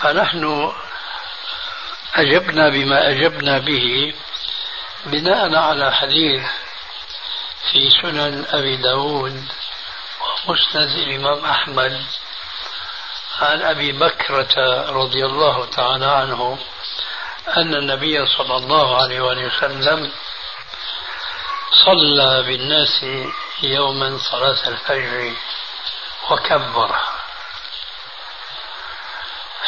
[0.00, 0.72] فنحن
[2.14, 4.14] أجبنا بما أجبنا به
[5.06, 6.42] بناء على حديث
[7.72, 9.44] في سنن أبي داود
[10.46, 12.04] ومسند الإمام أحمد
[13.40, 16.58] عن أبي بكرة رضي الله تعالى عنه
[17.56, 20.12] أن النبي صلى الله عليه وسلم
[21.84, 23.04] صلى بالناس
[23.62, 25.32] يوما صلاة الفجر
[26.30, 26.96] وكبر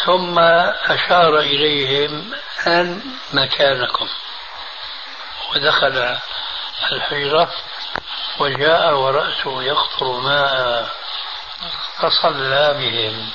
[0.04, 2.34] ثم أشار إليهم
[2.66, 3.02] أن
[3.32, 4.08] مكانكم.
[5.50, 6.16] ودخل
[6.92, 7.50] الحجرة
[8.38, 10.88] وجاء ورأسه يقطر ماء
[11.98, 13.30] فصلى بهم.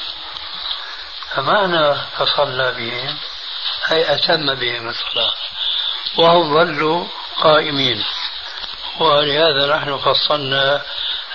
[1.36, 3.18] فمعنى فصلى بهم
[3.92, 5.34] أي أتم بهم الصلاة
[6.18, 7.08] وهم ظلوا
[7.42, 8.04] قائمين.
[9.00, 10.82] ولهذا نحن فصلنا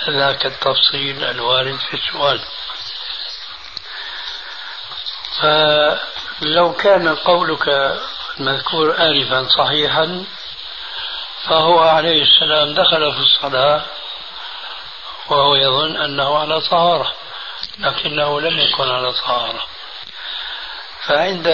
[0.08, 2.40] ذاك التفصيل الوارد في السؤال.
[5.40, 7.68] فلو كان قولك
[8.40, 10.24] المذكور آنفا صحيحا
[11.44, 13.82] فهو عليه السلام دخل في الصلاة
[15.28, 17.12] وهو يظن أنه على طهارة
[17.78, 19.62] لكنه لم يكن على طهارة.
[21.06, 21.46] فعند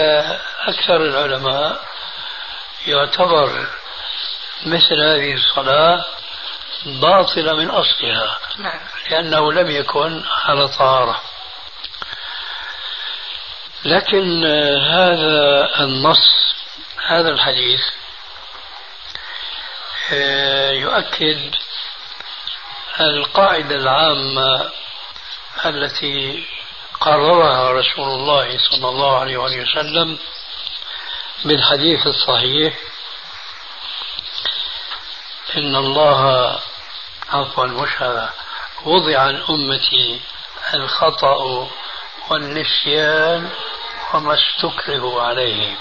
[0.67, 1.79] أكثر العلماء
[2.87, 3.67] يعتبر
[4.65, 6.05] مثل هذه الصلاة
[6.85, 8.79] باطلة من أصلها نعم.
[9.09, 11.21] لأنه لم يكن على طهارة
[13.85, 14.45] لكن
[14.81, 16.55] هذا النص
[17.05, 17.81] هذا الحديث
[20.13, 21.55] آه، يؤكد
[22.99, 24.71] القاعدة العامة
[25.65, 26.45] التي
[27.03, 30.19] قررها رسول الله صلى الله عليه وسلم
[31.45, 32.73] بالحديث الصحيح
[35.57, 36.59] إن الله
[37.29, 38.33] عفوا مش هذا؟
[38.85, 40.21] وضع عن أمتي
[40.73, 41.67] الخطأ
[42.29, 43.49] والنسيان
[44.13, 45.75] وما استكرهوا عليه.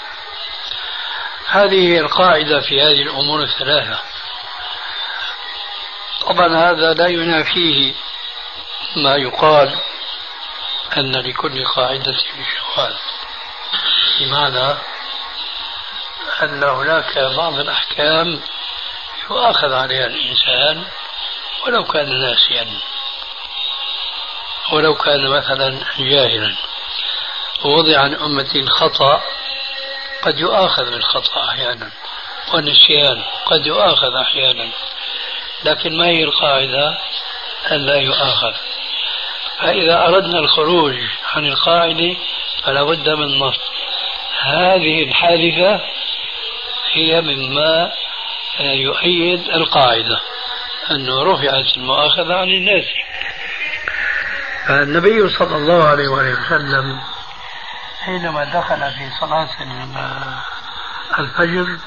[1.47, 3.99] هذه القاعدة في هذه الأمور الثلاثة.
[6.21, 7.95] طبعا هذا لا ينافيه
[8.97, 9.79] ما يقال.
[10.97, 12.15] أن لكل قاعدة
[12.57, 12.97] شواذ
[14.21, 14.75] بمعنى
[16.43, 18.41] أن هناك بعض الأحكام
[19.31, 20.85] يؤاخذ عليها الإنسان
[21.67, 22.67] ولو كان ناسيا.
[24.73, 26.57] ولو كان مثلا جاهلا.
[27.65, 29.23] ووضع عن أمتي الخطأ
[30.23, 31.91] قد يؤاخذ بالخطأ أحيانا.
[32.55, 34.69] والنسيان قد يؤاخذ أحيانا.
[35.65, 36.99] لكن ما هي القاعدة؟
[37.71, 38.55] ألا يؤاخذ.
[39.63, 40.95] فإذا أردنا الخروج
[41.35, 42.17] عن القاعدة
[42.65, 43.59] فلا بد من نص
[44.43, 45.81] هذه الحادثة
[46.93, 47.93] هي مما
[48.61, 50.21] يؤيد القاعدة
[50.91, 52.85] أنه رفعت المؤاخذة عن الناس.
[54.71, 57.01] النبي صلى الله عليه وسلم
[58.05, 59.49] حينما دخل في صلاة
[61.19, 61.79] الفجر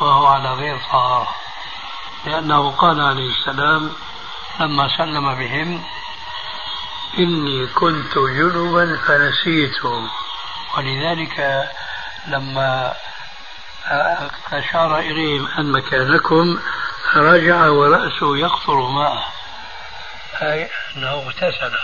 [0.00, 1.28] وهو على غير طهارة
[2.26, 3.92] لأنه قال عليه السلام
[4.60, 5.84] لما سلم بهم
[7.18, 9.84] إني كنت جنبا فنسيت.
[10.76, 11.68] ولذلك
[12.26, 12.94] لما
[14.52, 16.60] أشار إليهم أن مكانكم
[17.14, 19.32] رجع ورأسه يقطر ماء
[20.42, 21.78] أي أنه اغتسل.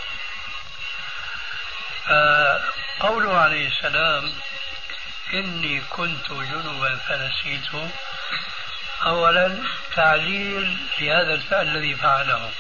[3.00, 4.32] قوله عليه السلام
[5.34, 7.90] إني كنت جنبا فنسيت.
[9.06, 9.64] أولا
[9.96, 12.50] تعليل لهذا الفعل الذي فعله.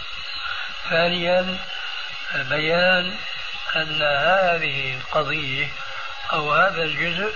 [0.90, 1.58] ثانيا
[2.34, 3.16] بيان
[3.76, 5.68] أن هذه القضية
[6.32, 7.34] أو هذا الجزء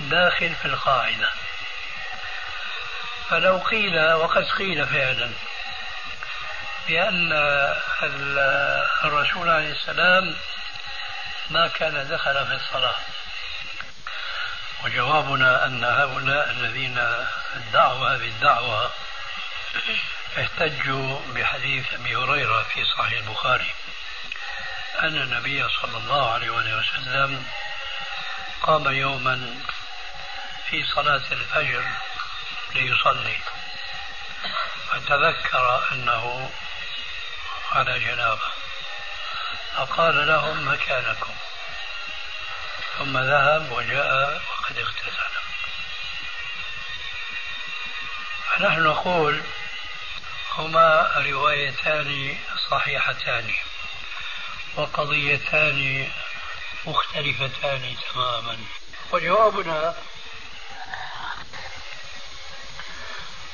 [0.00, 1.28] داخل في القاعدة.
[3.30, 5.30] فلو قيل وقد قيل فعلا
[6.88, 7.32] بأن
[9.04, 10.36] الرسول عليه السلام
[11.50, 12.96] ما كان دخل في الصلاة.
[14.84, 16.98] وجوابنا أن هؤلاء الذين
[17.56, 18.90] ادعوا هذه الدعوة
[20.38, 23.70] احتجوا بحديث أبي هريرة في صحيح البخاري.
[25.02, 27.46] أن النبي صلى الله عليه وسلم
[28.62, 29.60] قام يوما
[30.70, 31.84] في صلاة الفجر
[32.74, 33.36] ليصلي.
[34.90, 36.50] فتذكر أنه
[37.72, 38.48] على جنابة.
[39.76, 41.34] فقال لهم مكانكم.
[42.98, 45.34] ثم ذهب وجاء وقد اغتسل.
[48.50, 49.42] فنحن نقول
[50.52, 52.38] هما روايتان
[52.70, 53.54] صحيحتان.
[54.76, 56.10] وقضيتان
[56.86, 58.58] مختلفتان تماما.
[59.12, 59.94] وجوابنا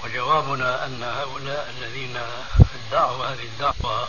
[0.05, 2.23] وجوابنا أن هؤلاء الذين
[2.75, 4.09] ادعوا هذه الدعوة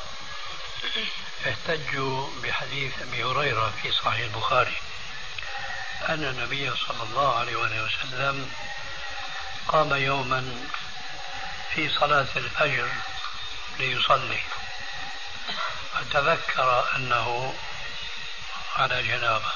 [1.49, 4.77] احتجوا بحديث أبي هريرة في صحيح البخاري.
[6.09, 8.51] أن النبي صلى الله عليه وسلم
[9.67, 10.67] قام يوما
[11.73, 12.89] في صلاة الفجر
[13.79, 14.39] ليصلي.
[15.93, 17.55] فتذكر أنه
[18.75, 19.51] على جنابة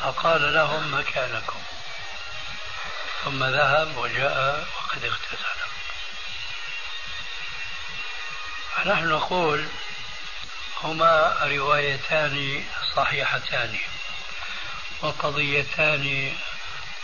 [0.00, 1.62] فقال لهم مكانكم.
[3.24, 5.54] ثم ذهب وجاء وقد اغتسل.
[8.74, 9.68] فنحن نقول
[10.82, 12.64] هما روايتان
[12.96, 13.78] صحيحتان
[15.00, 16.36] وقضيتان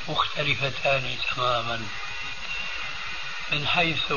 [0.09, 1.89] مختلفتان تماما.
[3.51, 4.13] من حيث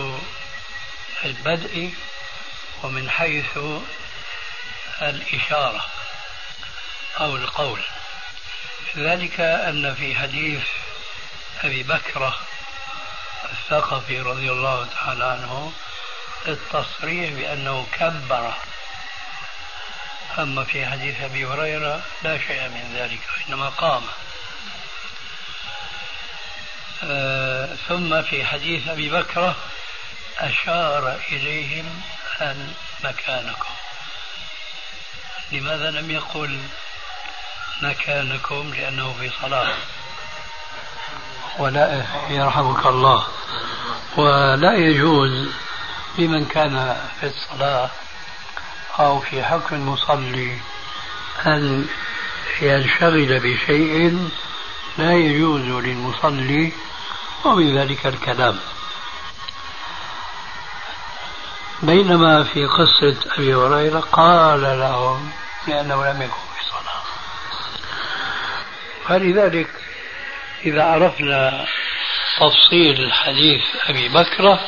[1.24, 1.94] البدء
[2.84, 3.58] ومن حيث
[5.02, 5.86] الإشارة
[7.20, 7.80] أو القول.
[8.98, 10.64] ذلك أن في حديث
[11.64, 12.38] أبي بكرة
[13.52, 15.72] الثقفي رضي الله تعالى عنه
[16.48, 18.54] التصريح بأنه كبر.
[20.38, 24.04] أما في حديث أبي هريرة لا شيء من ذلك إنما قام.
[27.04, 29.56] آه ثم في حديث أبي بكرة
[30.40, 32.02] أشار إليهم
[32.42, 33.74] أن مكانكم.
[35.52, 36.60] لماذا لم يقل
[37.82, 39.74] مكانكم؟ لأنه في صلاة.
[41.60, 43.28] ولا يرحمك الله.
[44.18, 45.50] ولا يجوز
[46.18, 47.90] لمن كان في الصلاة
[49.00, 50.60] أو في حق المصلي
[51.46, 51.88] أن
[52.62, 54.30] ينشغل بشيء
[54.98, 56.72] لا يجوز للمصلي
[57.46, 58.60] ومن ذلك الكلام.
[61.84, 65.32] بينما في قصة أبي هريرة قال لهم
[65.68, 67.04] لأنه لم يكن في صلاة.
[69.08, 69.70] فلذلك
[70.66, 71.66] إذا عرفنا
[72.40, 74.60] تفصيل حديث أبي بكرة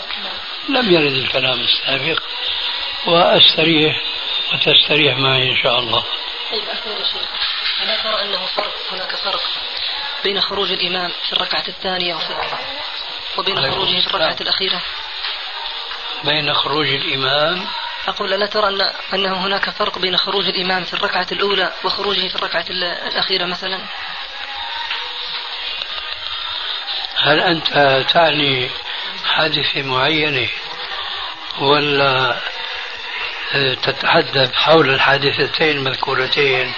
[0.70, 2.24] لم يرد الكلام السابق
[3.08, 4.02] وأستريح
[4.54, 6.04] وتستريح معي إن شاء الله.
[6.52, 7.22] طيب يا شيخ
[7.84, 9.42] ألا ترى أنه فرق هناك فرق
[10.24, 12.34] بين خروج الإمام في الركعة الثانية وفي
[13.38, 14.82] وبين خروجه في الركعة الأخيرة.
[16.26, 17.66] بين خروج الإمام.
[18.08, 18.82] أقول ألا ترى أن
[19.14, 22.66] أنه هناك فرق بين خروج الإمام في الركعة الأولى وخروجه في الركعة
[23.08, 23.80] الأخيرة مثلا؟
[27.18, 27.70] هل أنت
[28.14, 28.70] تعني
[29.26, 30.48] حادثة معينة
[31.60, 32.36] ولا
[33.84, 36.74] تتحدث حول الحادثتين المذكورتين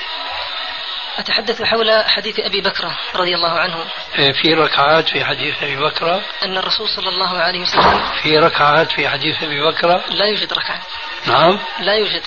[1.18, 3.86] أتحدث حول حديث أبي بكرة رضي الله عنه.
[4.20, 8.92] إيه، في ركعات في حديث أبي بكرة أن الرسول صلى الله عليه وسلم في ركعات
[8.92, 10.82] في حديث أبي بكرة لا يوجد ركعات
[11.26, 11.60] نعم.
[11.80, 12.24] لا يوجد.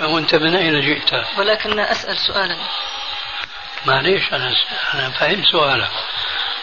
[0.00, 2.56] وأنت من أين جئت؟ ولكن أسأل سؤالا.
[3.86, 4.52] معليش أنا
[4.94, 5.90] أنا فهمت سؤالك.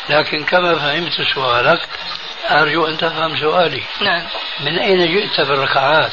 [0.10, 1.90] لكن كما فهمت سؤالك
[2.52, 3.84] أرجو أن تفهم سؤالي.
[4.02, 4.24] نعم.
[4.60, 6.12] من أين جئت بالركعات؟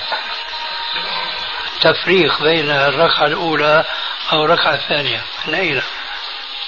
[1.76, 3.84] التفريق بين الركعة الأولى
[4.32, 5.82] أو الركعة الثانية من أين؟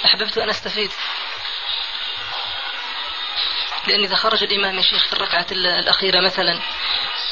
[0.05, 0.91] أحببت أن أستفيد.
[3.87, 6.59] لأن إذا خرج الإمام يا شيخ في الركعة الأخيرة مثلا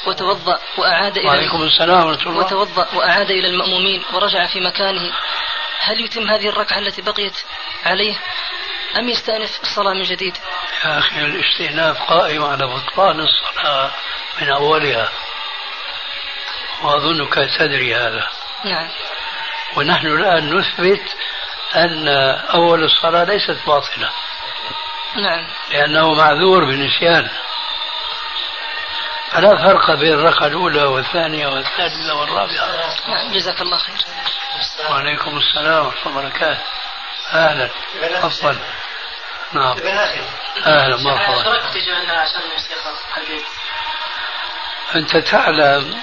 [0.05, 2.45] وتوضأ وأعاد إلى وعليكم السلام ورحمة الله.
[2.45, 5.13] وتوضأ وأعاد إلى المأمومين ورجع في مكانه
[5.79, 7.37] هل يتم هذه الركعة التي بقيت
[7.85, 8.15] عليه
[8.95, 10.37] أم يستأنف الصلاة من جديد؟
[10.85, 13.91] يا أخي الاستئناف قائم على بطلان الصلاة
[14.41, 15.11] من أولها
[16.81, 18.27] وأظنك تدري هذا.
[18.65, 18.89] نعم.
[19.77, 21.15] ونحن الآن نثبت
[21.75, 22.07] أن
[22.53, 24.09] أول الصلاة ليست باطلة.
[25.15, 25.47] نعم.
[25.71, 27.29] لأنه معذور بالنسيان
[29.31, 32.67] فلا فرق بين الركعة الأولى والثانية والثالثة والرابعة.
[33.07, 33.95] نعم جزاك الله خير.
[34.89, 36.61] وعليكم السلام ورحمة الله وبركاته.
[37.33, 37.69] أهلا.
[38.21, 38.57] تفضل.
[39.53, 39.77] نعم.
[40.65, 41.59] أهلا مرحبا.
[44.95, 46.01] أنت تعلم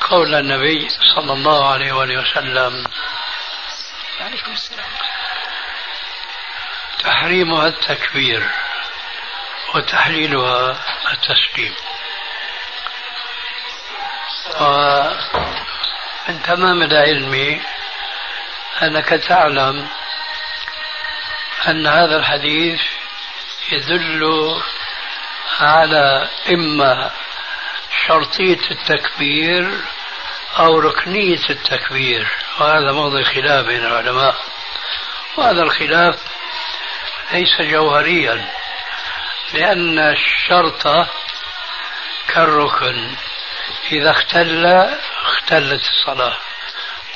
[0.00, 2.86] قول النبي صلى الله عليه وآله وسلم.
[4.52, 4.90] السلام.
[6.98, 8.50] تحريمها التكبير
[9.74, 10.78] وتحليلها
[11.12, 11.74] التسليم.
[14.60, 17.62] ومن تمام العلم
[18.82, 19.88] أنك تعلم
[21.68, 22.82] أن هذا الحديث
[23.72, 24.22] يدل
[25.60, 27.10] على إما
[28.08, 29.80] شرطية التكبير
[30.58, 32.28] أو ركنية التكبير.
[32.60, 34.36] وهذا موضع خلاف بين العلماء.
[35.36, 36.16] وهذا الخلاف
[37.32, 38.48] ليس جوهريا
[39.54, 41.08] لأن الشرط
[42.28, 43.16] كالركن.
[43.92, 44.66] إذا اختل
[45.24, 46.36] اختلت الصلاة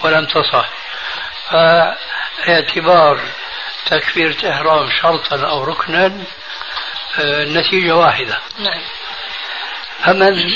[0.03, 0.69] ولم تصح.
[1.51, 3.21] فاعتبار
[3.87, 6.25] تكبيرة إحرام شرطا أو ركنا
[7.19, 8.39] النتيجة واحدة.
[8.59, 8.83] نعم.
[10.05, 10.55] فمن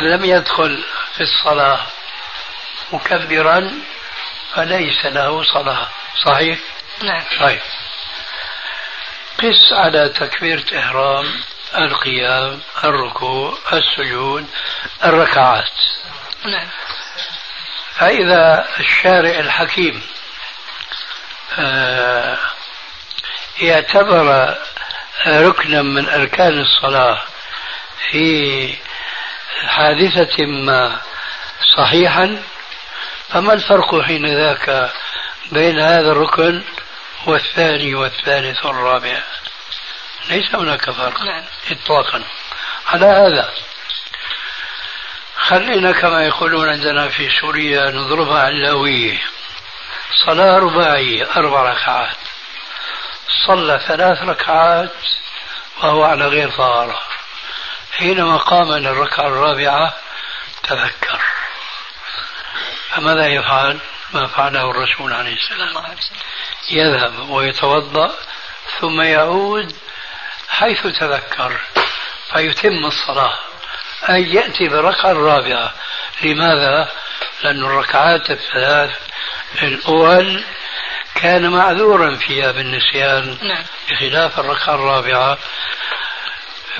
[0.00, 1.80] لم يدخل في الصلاة
[2.92, 3.72] مكبرا
[4.54, 5.88] فليس له صلاة.
[6.24, 6.58] صحيح؟
[7.02, 7.22] نعم.
[7.40, 7.60] طيب.
[9.38, 11.40] قس على تكبيرة إحرام
[11.76, 14.46] القيام الركوع السجود
[15.04, 15.70] الركعات.
[16.44, 16.68] نعم.
[17.94, 20.02] فإذا الشارع الحكيم
[21.58, 22.38] آه،
[23.62, 24.56] اعتبر
[25.26, 27.20] ركنا من أركان الصلاة
[28.10, 28.74] في
[29.64, 31.00] حادثة ما
[31.76, 32.42] صحيحا
[33.28, 34.92] فما الفرق حين ذاك
[35.52, 36.62] بين هذا الركن
[37.26, 39.22] والثاني والثالث والرابع؟
[40.28, 41.44] ليس هناك فرق نعم.
[41.70, 42.24] إطلاقا.
[42.86, 43.50] على هذا
[45.36, 49.20] خلينا كما يقولون عندنا في سوريا نضربها علوية
[50.26, 52.16] صلاة رباعية أربع ركعات
[53.46, 54.90] صلى ثلاث ركعات
[55.82, 57.00] وهو على غير طهارة.
[57.98, 59.94] حينما قام من الركعة الرابعة
[60.62, 61.20] تذكر
[62.90, 63.78] فماذا يفعل؟
[64.14, 65.96] ما فعله الرسول عليه السلام
[66.70, 68.14] يذهب ويتوضأ
[68.80, 69.76] ثم يعود
[70.48, 71.60] حيث تذكر
[72.32, 73.38] فيتم الصلاة
[74.08, 75.74] أي يأتي بالركعة الرابعة
[76.22, 76.88] لماذا؟
[77.42, 78.90] لأن الركعات الثلاث
[79.62, 80.44] الأول
[81.14, 83.64] كان معذورا فيها بالنسيان نعم.
[83.90, 85.38] بخلاف الركعة الرابعة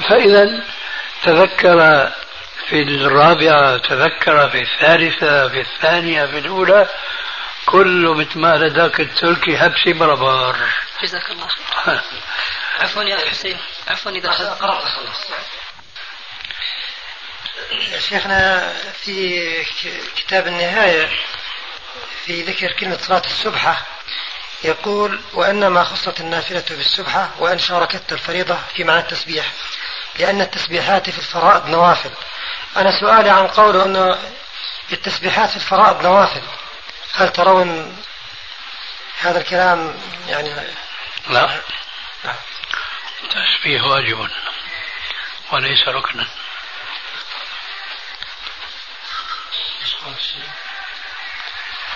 [0.08, 0.64] فإذا
[1.24, 2.10] تذكر
[2.68, 6.88] في الرابعة تذكر في الثالثة في الثانية في الأولى
[7.66, 10.56] كله مثل ما لداك التركي هبسي بربار.
[11.02, 11.48] جزاك الله
[11.84, 12.00] خير.
[12.80, 13.58] عفوا يا حسين.
[13.88, 15.30] عفوا إذا قرأت خلاص
[17.98, 19.64] شيخنا في
[20.16, 21.08] كتاب النهاية
[22.24, 23.86] في ذكر كلمة صلاة السبحة
[24.64, 29.52] يقول وإنما خصت النافلة بالسبحة وإن شاركت الفريضة في معنى التسبيح.
[30.18, 32.10] لأن التسبيحات في الفرائض نوافل.
[32.76, 34.18] أنا سؤالي عن قوله أنه
[34.92, 36.42] التسبيحات في الفرائض نوافل.
[37.14, 38.02] هل ترون
[39.20, 40.54] هذا الكلام يعني
[41.28, 41.60] لا.
[43.22, 44.28] التسبيح واجب.
[45.52, 46.26] وليس ركنا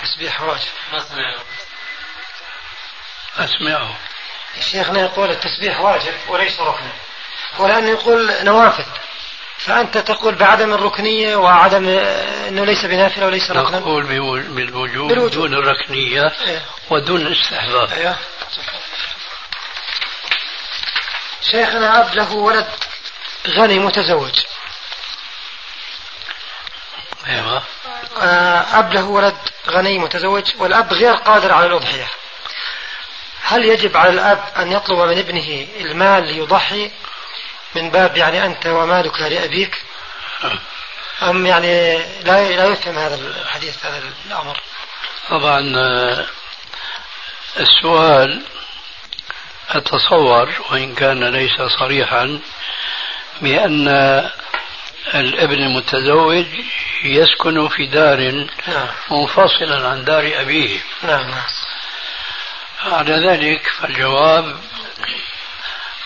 [0.02, 0.68] تسبيح واجب.
[0.92, 0.98] ما
[3.38, 3.96] أسمعه
[4.60, 6.92] شيخنا يقول التسبيح واجب وليس ركنا
[7.58, 8.84] ولأنه يقول نوافل.
[9.58, 11.88] فأنت تقول بعدم الركنية وعدم
[12.48, 13.78] أنه ليس بنافلة وليس ركنا.
[13.78, 15.30] نقول بالوجوب, بالوجوب.
[15.30, 16.62] دون الركنية إيه.
[16.90, 17.92] ودون الاستحباب.
[17.92, 18.16] أيوه.
[21.50, 22.68] شيخنا أب له ولد
[23.48, 24.40] غني متزوج.
[27.26, 27.62] أيوه.
[28.20, 29.36] آه، أب له ولد
[29.68, 32.08] غني متزوج والأب غير قادر على الأضحية.
[33.42, 36.90] هل يجب على الأب أن يطلب من ابنه المال ليضحي
[37.74, 39.84] من باب يعني أنت ومالك لأبيك.
[41.22, 44.60] أم يعني لا لا يفهم هذا الحديث هذا الأمر.
[45.28, 46.26] طبعا آه،
[47.60, 48.42] السؤال
[49.70, 52.40] أتصور وإن كان ليس صريحا
[53.40, 53.88] بأن
[55.14, 56.46] الابن المتزوج
[57.04, 58.88] يسكن في دار نعم.
[59.10, 60.80] منفصلا عن دار أبيه.
[61.02, 61.34] نعم.
[62.82, 64.60] على ذلك فالجواب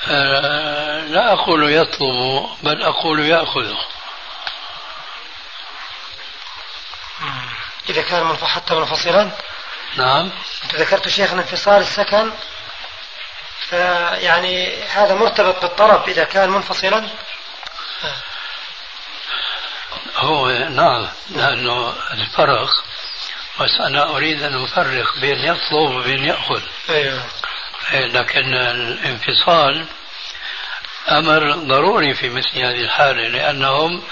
[0.06, 3.74] لا أقول يطلب بل أقول يأخذ.
[7.88, 9.30] إذا كان حتى منفصلا؟
[9.96, 10.30] نعم.
[10.64, 12.32] أنت ذكرت شيخنا انفصال السكن
[13.68, 17.08] فيعني هذا مرتبط بالطرف إذا كان منفصلا؟
[20.16, 22.68] هو نعم لأنه الفرق
[23.60, 26.62] بس أنا أريد أن أفرق بين يطلب وبين يأخذ.
[26.90, 27.22] أيوه.
[27.92, 29.86] لكن الانفصال
[31.10, 34.02] أمر ضروري في مثل هذه الحالة لأنهم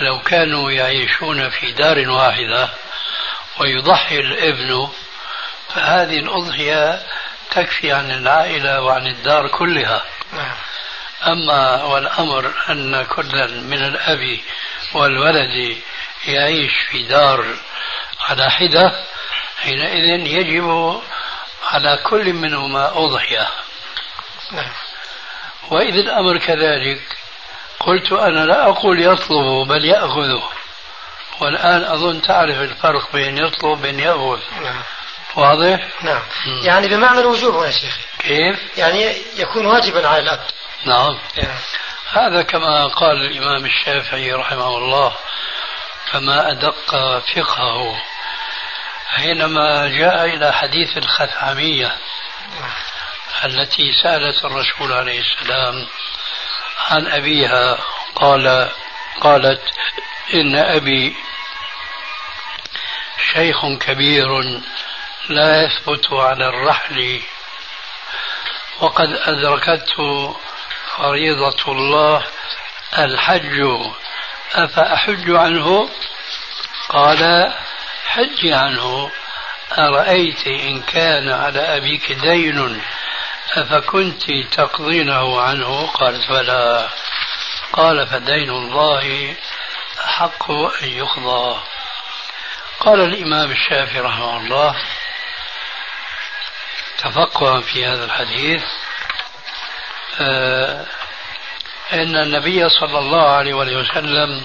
[0.00, 2.68] لو كانوا يعيشون في دار واحدة
[3.60, 4.88] ويضحي الابن
[5.74, 7.02] فهذه الأضحية
[7.50, 10.56] تكفي عن العائلة وعن الدار كلها نعم.
[11.26, 14.38] أما والأمر أن كلا من الأب
[14.94, 15.76] والولد
[16.26, 17.44] يعيش في دار
[18.28, 19.04] على حدة
[19.62, 21.00] حينئذ يجب
[21.68, 23.48] على كل منهما أضحية
[24.52, 24.70] نعم.
[25.70, 27.18] وإذا الأمر كذلك
[27.80, 30.42] قلت أنا لا أقول يطلب بل يأخذه
[31.40, 34.82] والآن أظن تعرف الفرق بين يطلب وبين يأخذ نعم.
[35.36, 36.66] واضح؟ نعم م.
[36.66, 40.46] يعني بمعنى الوجوب يا شيخ كيف؟ يعني يكون واجبا على الأب
[40.86, 41.58] نعم يعني.
[42.12, 45.14] هذا كما قال الإمام الشافعي رحمه الله
[46.12, 46.90] كما أدق
[47.34, 48.00] فقهه
[49.08, 51.96] حينما جاء إلى حديث الخثعمية
[53.44, 55.86] التي سألت الرسول عليه السلام
[56.90, 57.78] عن أبيها
[58.14, 58.70] قال
[59.20, 59.62] قالت
[60.34, 61.16] إن أبي
[63.32, 64.28] شيخ كبير
[65.28, 67.20] لا يثبت على الرحل
[68.80, 70.36] وقد أدركته
[70.96, 72.26] فريضة الله
[72.98, 73.62] الحج
[74.54, 75.88] أفأحج عنه؟
[76.88, 77.52] قال
[78.18, 79.10] حج عنه
[79.78, 82.82] أرأيت إن كان على أبيك دين
[83.56, 86.88] أفكنت تقضينه عنه؟ قالت فلا.
[87.72, 89.34] قال فدين الله
[90.04, 91.60] حق أن يقضى.
[92.80, 94.76] قال الإمام الشافعي رحمه الله
[96.98, 98.62] تفقها في هذا الحديث
[100.20, 100.86] آه
[101.92, 104.44] أن النبي صلى الله عليه وسلم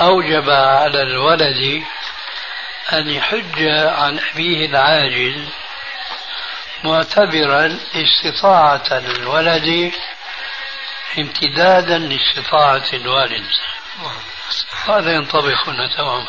[0.00, 1.82] أوجب على الولد
[2.92, 5.48] أن يحج عن أبيه العاجز
[6.84, 9.92] معتبرا استطاعة الولد
[11.18, 13.46] امتدادا لاستطاعة الوالد.
[14.88, 16.26] هذا ينطبق هنا تماما.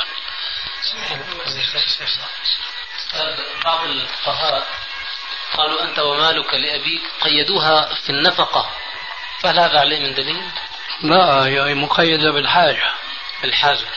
[3.64, 4.68] بعض الفقهاء
[5.58, 8.72] قالوا أنت ومالك لأبيك قيدوها في النفقة
[9.40, 10.44] فهل هذا عليه من دليل؟
[11.02, 12.92] لا هي مقيدة بالحاجة.
[13.42, 13.88] بالحاجة.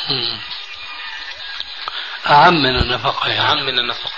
[2.26, 3.40] أعم من النفقة يعني.
[3.40, 4.10] أعم من النفقة.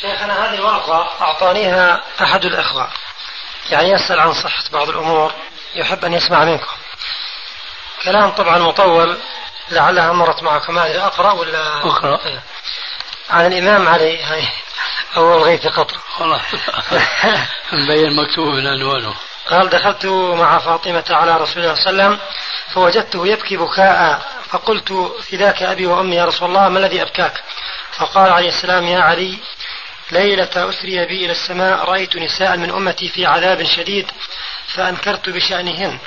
[0.00, 2.90] شيخنا هذه الورقة أعطانيها أحد الإخوة.
[3.70, 5.32] يعني يسأل عن صحة بعض الأمور
[5.74, 6.76] يحب أن يسمع منكم.
[8.02, 9.18] كلام طبعا مطول
[9.70, 12.26] لعلها مرت معكم ما أدري أقرأ ولا؟ أقرأ.
[12.26, 12.42] إيه.
[13.30, 14.48] عن الإمام علي هاي
[15.16, 16.40] أول غيث قطر والله.
[17.72, 19.14] مبين مكتوب من عنوانه.
[19.50, 22.18] قال دخلت مع فاطمة على رسول الله صلى الله عليه وسلم
[22.74, 24.92] فوجدته يبكي بكاء فقلت
[25.30, 27.42] فداك أبي وأمي يا رسول الله ما الذي أبكاك؟
[27.92, 29.38] فقال عليه السلام يا علي
[30.10, 34.10] ليلة أسري بي إلى السماء رأيت نساء من أمتي في عذاب شديد
[34.66, 35.98] فأنكرت بشأنهن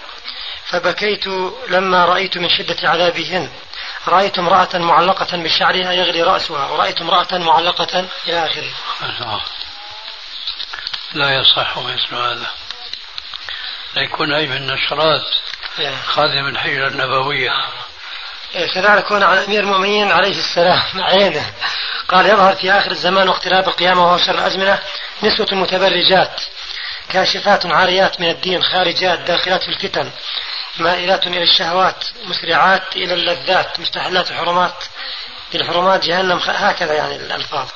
[0.66, 1.28] فبكيت
[1.70, 3.52] لما رأيت من شدة عذابهن.
[4.08, 8.72] رأيت امرأة معلقة بشعرها يغلي رأسها ورأيت امرأة معلقة إلى آخره.
[11.14, 12.48] لا يصح مثل هذا.
[13.96, 15.26] لا يكون أي من النشرات
[15.80, 15.96] إيه.
[16.06, 17.52] خادم الحجرة النبوية.
[17.52, 17.66] إيه،
[18.54, 21.54] كذلك هنا على أمير المؤمنين عليه السلام عينه.
[22.08, 24.80] قال يظهر في آخر الزمان واقتراب القيامة وهو شر الأزمنة
[25.24, 26.42] نسوة متبرجات
[27.10, 30.12] كاشفات عاريات من الدين خارجات داخلات في الفتن
[30.78, 34.84] مائلات إلى الشهوات مسرعات إلى اللذات مستحلات حرمات.
[35.56, 37.70] الحرمات جهنم هكذا يعني الألفاظ.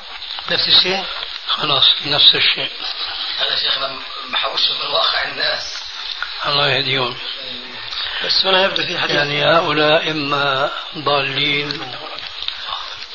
[0.50, 1.04] نفس الشيء؟
[1.48, 2.70] خلاص نفس الشيء.
[3.38, 3.98] هذا شيخنا
[4.28, 5.82] محوش من واقع الناس.
[6.46, 7.16] الله يهديهم.
[8.24, 11.94] بس هنا يبدو في حديث يعني هؤلاء إما ضالين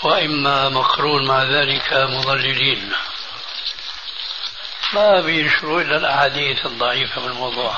[0.04, 2.94] وإما مقرون مع ذلك مضللين.
[4.94, 7.78] ما بينشروا إلا الأحاديث الضعيفة بالموضوع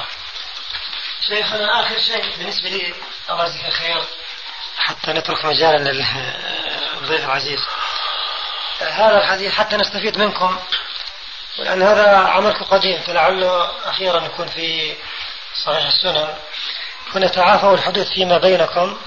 [1.28, 2.94] شيخنا آخر شيء بالنسبة لي
[3.30, 4.04] الله يجزيك خير
[4.78, 7.60] حتى نترك مجالا للضيف العزيز.
[8.80, 10.60] هذا الحديث حتى نستفيد منكم
[11.58, 14.96] لأن هذا عملكم قديم فلعله أخيرا يكون في
[15.66, 16.38] صحيح السنن.
[17.16, 18.98] ونتعافوا الحدوث فيما بينكم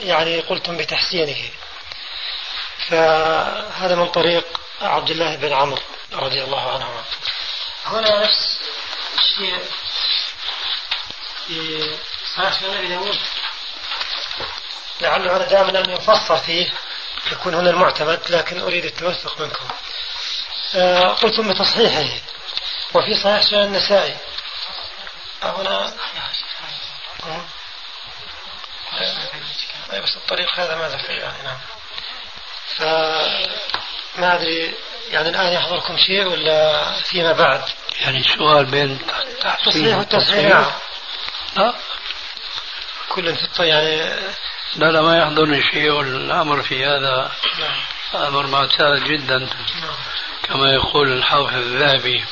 [0.00, 1.50] يعني قلتم بتحسينه.
[2.88, 4.44] فهذا من طريق
[4.82, 5.82] عبد الله بن عمرو
[6.12, 7.04] رضي الله عنهما
[7.86, 8.58] هنا نفس
[9.18, 9.58] الشيء
[11.46, 11.96] في
[12.36, 13.18] صحيح سنن أبي داود.
[15.00, 16.72] لعله هذا دائما أن يفصل فيه
[17.32, 19.68] يكون هنا المعتمد لكن أريد التوثق منكم.
[20.74, 22.20] آه قلتم بتصحيحه
[22.94, 24.16] وفي صحيح سنن النسائي.
[25.42, 25.94] هنا
[30.02, 31.58] بس الطريق هذا ما ذكر يعني نعم.
[32.76, 34.74] فما أدري
[35.10, 37.62] يعني الآن يحضركم شيء ولا فيما بعد؟
[38.00, 38.98] يعني سؤال بين
[39.64, 40.72] تصحيح والتصحيح نعم
[41.56, 41.74] لا.
[43.08, 43.96] كل في يعني
[44.76, 47.32] لا لا ما يحضرني شيء والأمر في هذا.
[48.14, 49.38] أمر معتاد جدا.
[49.38, 49.48] نعم.
[50.42, 52.24] كما يقول الحافظ الذهبي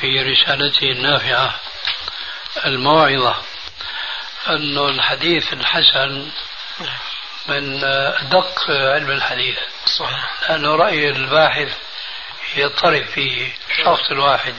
[0.00, 1.60] في رسالته النافعة.
[2.66, 3.36] الموعظة.
[4.48, 6.30] أن الحديث الحسن
[7.46, 9.58] من أدق علم الحديث.
[9.86, 10.42] صحيح.
[10.42, 11.76] لأنه رأي الباحث
[12.56, 14.54] يضطرب فيه الشخص الواحد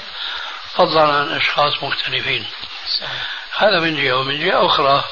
[0.73, 2.45] فضلا عن أشخاص مختلفين.
[2.99, 3.21] صحيح.
[3.57, 4.15] هذا من جهة.
[4.15, 5.03] ومن جهة أخرى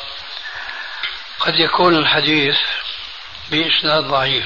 [1.40, 2.58] قد يكون الحديث
[3.50, 4.46] بإسناد ضعيف.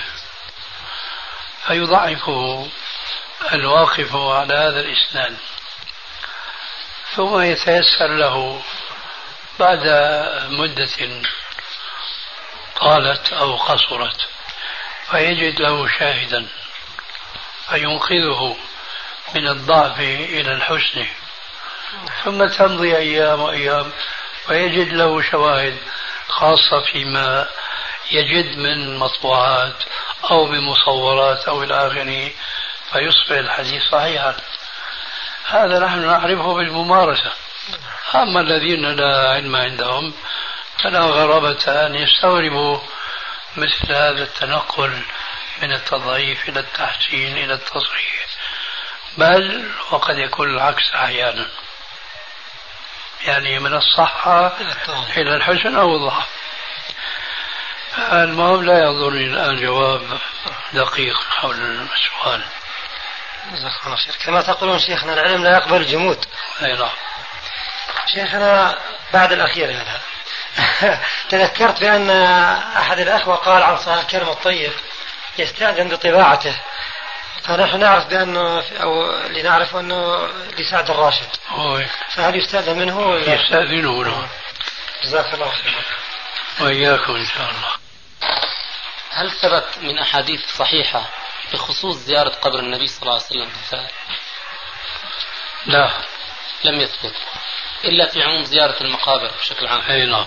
[1.68, 2.70] فيضعفه
[3.54, 5.38] الواقف على هذا الإسناد.
[7.16, 8.62] ثم يتيسر له
[9.60, 9.88] بعد
[10.49, 11.22] مدة
[12.82, 14.28] طالت أو قصرت
[15.12, 16.47] فيجد له شاهدا
[17.70, 18.58] فينقذه
[19.36, 21.05] من الضعف إلى الحسن.
[22.24, 23.91] ثم تمضي أيام وأيام
[24.49, 25.78] ويجد له شواهد
[26.28, 27.47] خاصة فيما
[28.12, 29.84] يجد من مطبوعات
[30.32, 32.32] أو بمصورات أو إلى آخره
[32.91, 34.36] فيصبح الحديث صحيحا.
[35.50, 37.32] هذا نحن نعرفه بالممارسة.
[38.16, 40.14] أما الذين لا علم عندهم
[40.84, 42.80] فلا غرابة أن يستغربوا
[43.58, 45.02] مثل هذا التنقل
[45.62, 48.26] من التضعيف إلى التحسين إلى التصحيح.
[49.18, 51.48] بل وقد يكون العكس أحيانا.
[53.26, 54.58] يعني من الصحة
[55.18, 56.28] إلى الحسن أو الضعف.
[57.98, 60.20] المهم لا يحضرني الآن جواب
[60.74, 62.43] دقيق حول السؤال.
[63.52, 66.26] جزاك الله خير كما تقولون شيخنا العلم لا يقبل الجمود
[66.62, 66.89] أي نعم.
[68.14, 68.78] شيخنا
[69.14, 70.02] بعد الأخير هذا
[71.30, 72.10] تذكرت بأن
[72.78, 74.72] أحد الأخوة قال عن صاحب الكلم الطيب
[75.38, 76.56] يستأذن بطباعته.
[77.43, 80.28] فنحن نعرف بأنه أو لنعرف أنه
[80.58, 81.30] لسعد الراشد.
[81.52, 81.86] أوي.
[82.10, 84.28] فهل يستأذن منه ولا يستأذنه نعم.
[85.04, 85.86] جزاك الله خير
[86.60, 87.72] وإياكم إن شاء الله.
[89.12, 91.10] هل ثبت من أحاديث صحيحة
[91.54, 93.50] بخصوص زيارة قبر النبي صلى الله عليه وسلم.
[93.50, 93.89] في الفائل
[95.66, 95.91] لا
[96.64, 97.16] لم يثبت.
[97.84, 99.82] إلا في عموم زيارة المقابر بشكل عام.
[99.82, 100.26] أي نعم.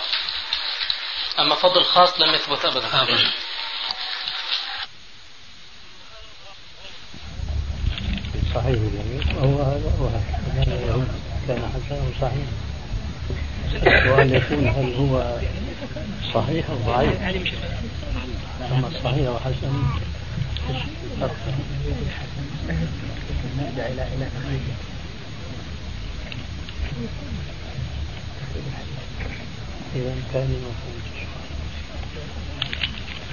[1.38, 3.02] أما فضل خاص لم يثبت أبدا.
[3.02, 3.30] أبدا.
[8.54, 8.78] صحيح.
[9.42, 11.06] هو هذا هو هذا
[11.48, 12.46] كان حسنا صحيح.
[13.70, 15.40] السؤال يكون هل هو
[16.34, 17.20] صحيح أو ضعيف؟
[18.72, 19.84] أما الصحيح وحسن
[21.20, 21.60] إيش الفرق؟
[23.58, 24.26] إلى إلى
[29.94, 31.00] إذا كان مفهوم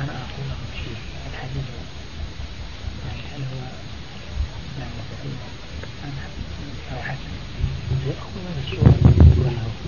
[0.01, 0.49] أنا أقول
[0.83, 0.97] شيء
[1.33, 1.67] الحديث
[3.05, 3.59] يعني هل هو
[4.79, 5.41] يعني صحيح
[6.91, 7.37] أو حسن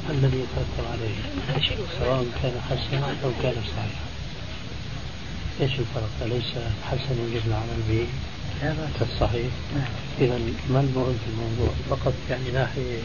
[0.10, 1.16] الذي يترتب عليه
[2.00, 4.09] سواء كان حسنا أو كان صحيحا
[5.62, 6.51] إيش الفرق؟ أليس
[6.84, 8.07] حسن يجب العمل به
[8.99, 9.51] كالصحيح؟
[10.22, 10.38] إذا
[10.70, 12.99] ما المهم في الموضوع؟ فقط يعني ناحية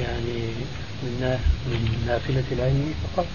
[0.00, 0.38] يعني
[1.02, 3.26] من من نافلة العلم فقط؟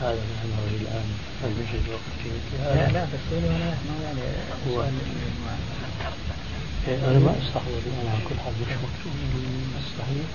[0.00, 0.20] هذا
[0.50, 1.08] ما الآن.
[1.44, 4.20] أن نجد وقت في مثل هذا لا لا بس هنا ما يعني
[4.70, 4.82] هو.
[6.88, 9.12] إيه، أنا ما أستحوذ أنا على كل حال مش مكتوب.
[9.78, 10.26] الصحيح.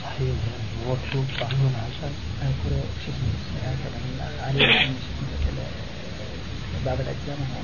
[0.00, 1.48] صحيح يعني مكتوب صحيح.
[1.48, 2.12] حسن
[2.42, 3.30] أذكر شو اسمه
[4.46, 4.89] علي
[6.86, 7.60] بعض الأجزاء ما هو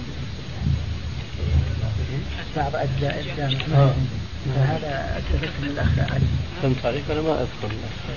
[2.57, 3.95] بعض أجزاء الجامع آه.
[4.57, 6.27] فهذا أتفق من الأخ علي
[6.63, 7.67] فهمت عليك أنا ما أذكر.
[7.75, 8.17] الأخ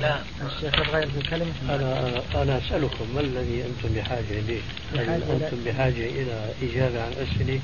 [0.00, 0.18] لا.
[0.46, 1.52] الشيخ يبغى في كلمة.
[1.68, 4.60] أنا أنا أسألكم ما الذي أنتم بحاجة إليه؟
[4.92, 7.60] هل أنتم بحاجة إلى إجابة عن أسئلة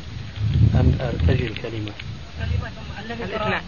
[0.74, 1.92] أم أرتجل كلمة؟
[3.06, 3.60] الاثنان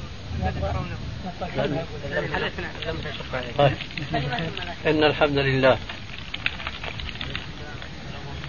[3.58, 3.72] طيب.
[4.86, 5.78] إن الحمد لله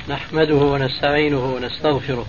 [0.10, 2.26] نحمده ونستعينه ونستغفره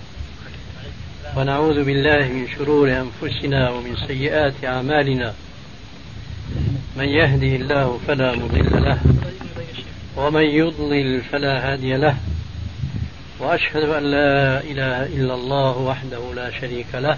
[1.37, 5.33] ونعوذ بالله من شرور أنفسنا ومن سيئات أعمالنا.
[6.95, 8.99] من يهده الله فلا مضل له
[10.17, 12.17] ومن يضلل فلا هادي له
[13.39, 17.17] وأشهد أن لا إله إلا الله وحده لا شريك له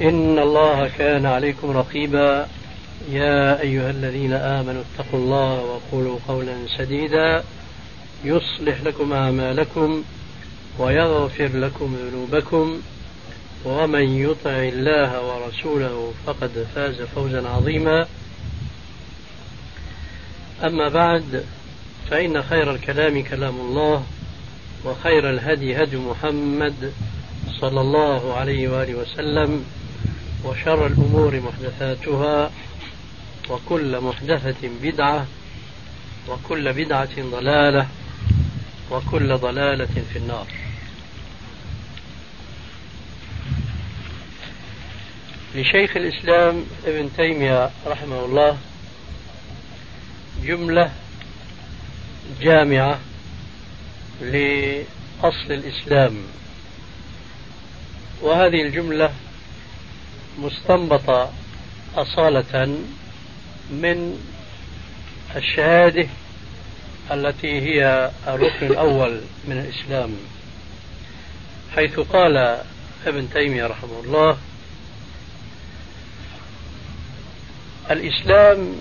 [0.00, 2.48] إن الله كان عليكم رقيبا.
[3.10, 7.44] يا أيها الذين آمنوا اتقوا الله وقولوا قولا سديدا.
[8.24, 10.04] يصلح لكم أعمالكم
[10.78, 12.80] ويغفر لكم ذنوبكم.
[13.64, 18.06] ومن يطع الله ورسوله فقد فاز فوزا عظيما.
[20.64, 21.44] أما بعد
[22.10, 24.02] فإن خير الكلام كلام الله
[24.84, 26.92] وخير الهدي هدي محمد
[27.60, 29.64] صلى الله عليه وآله وسلم.
[30.44, 32.50] وشر الأمور محدثاتها
[33.50, 35.26] وكل محدثة بدعة
[36.28, 37.88] وكل بدعة ضلالة
[38.90, 40.46] وكل ضلالة في النار.
[45.54, 48.58] لشيخ الإسلام ابن تيمية رحمه الله
[50.42, 50.92] جملة
[52.40, 52.98] جامعة
[54.20, 56.16] لأصل الإسلام.
[58.22, 59.10] وهذه الجملة
[60.38, 61.32] مستنبطة
[61.96, 62.78] أصالة
[63.70, 64.18] من
[65.36, 66.08] الشهادة
[67.12, 70.16] التي هي الركن الأول من الإسلام
[71.74, 72.60] حيث قال
[73.06, 74.38] ابن تيمية رحمه الله
[77.90, 78.76] الإسلام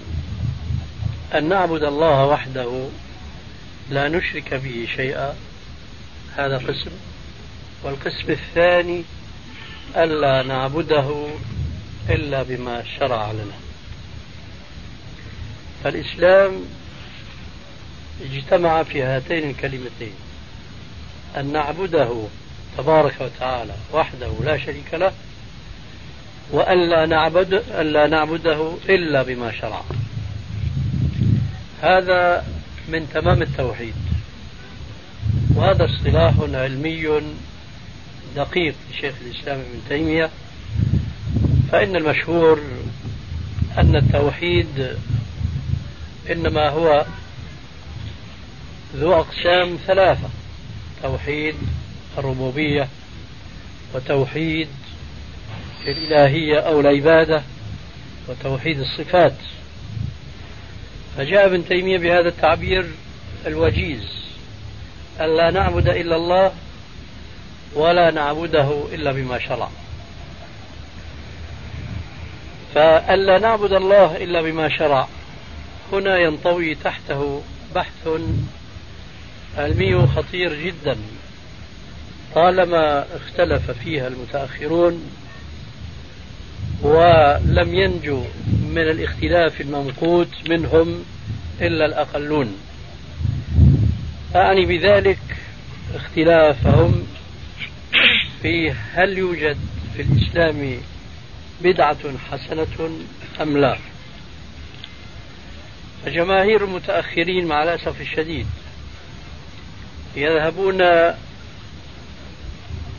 [1.35, 2.87] أن نعبد الله وحده
[3.89, 5.35] لا نشرك به شيئا.
[6.35, 6.91] هذا قسم.
[7.83, 9.03] والقسم الثاني
[9.97, 11.27] ألا نعبده
[12.09, 13.57] إلا بما شرع لنا.
[15.83, 16.51] فالإسلام
[18.21, 20.13] اجتمع في هاتين الكلمتين.
[21.37, 22.27] أن نعبده
[22.77, 25.11] تبارك وتعالى وحده لا شريك له
[26.51, 29.81] وأن لا نعبد أن لا نعبده إلا بما شرع.
[31.81, 32.45] هذا
[32.89, 33.95] من تمام التوحيد.
[35.55, 37.21] وهذا اصطلاح علمي
[38.35, 40.29] دقيق لشيخ الإسلام ابن تيمية
[41.71, 42.61] فإن المشهور
[43.77, 44.97] أن التوحيد
[46.31, 47.05] إنما هو
[48.95, 50.29] ذو أقسام ثلاثة
[51.03, 51.55] توحيد
[52.17, 52.87] الربوبية
[53.95, 54.67] وتوحيد
[55.87, 57.43] الإلهية أو العبادة
[58.27, 59.35] وتوحيد الصفات.
[61.17, 62.85] فجاء ابن تيمية بهذا التعبير
[63.47, 64.03] الوجيز
[65.21, 66.51] ألا نعبد إلا الله
[67.75, 69.69] ولا نعبده إلا بما شرع.
[72.75, 75.07] فألا نعبد الله إلا بما شرع
[75.93, 77.41] هنا ينطوي تحته
[77.75, 78.07] بحث
[79.57, 80.97] علمي خطير جدا.
[82.35, 85.11] طالما اختلف فيها المتأخرون
[86.81, 91.05] ولم ينجو من الاختلاف الممقوت منهم
[91.61, 92.57] إلا الأقلون.
[94.35, 95.19] أعني بذلك
[95.95, 97.07] اختلافهم
[98.45, 99.57] في هل يوجد
[99.95, 100.77] في الإسلام
[101.61, 102.89] بدعة حسنة
[103.41, 103.77] أم لا؟
[106.05, 108.47] فجماهير المتأخرين مع الأسف الشديد
[110.15, 110.81] يذهبون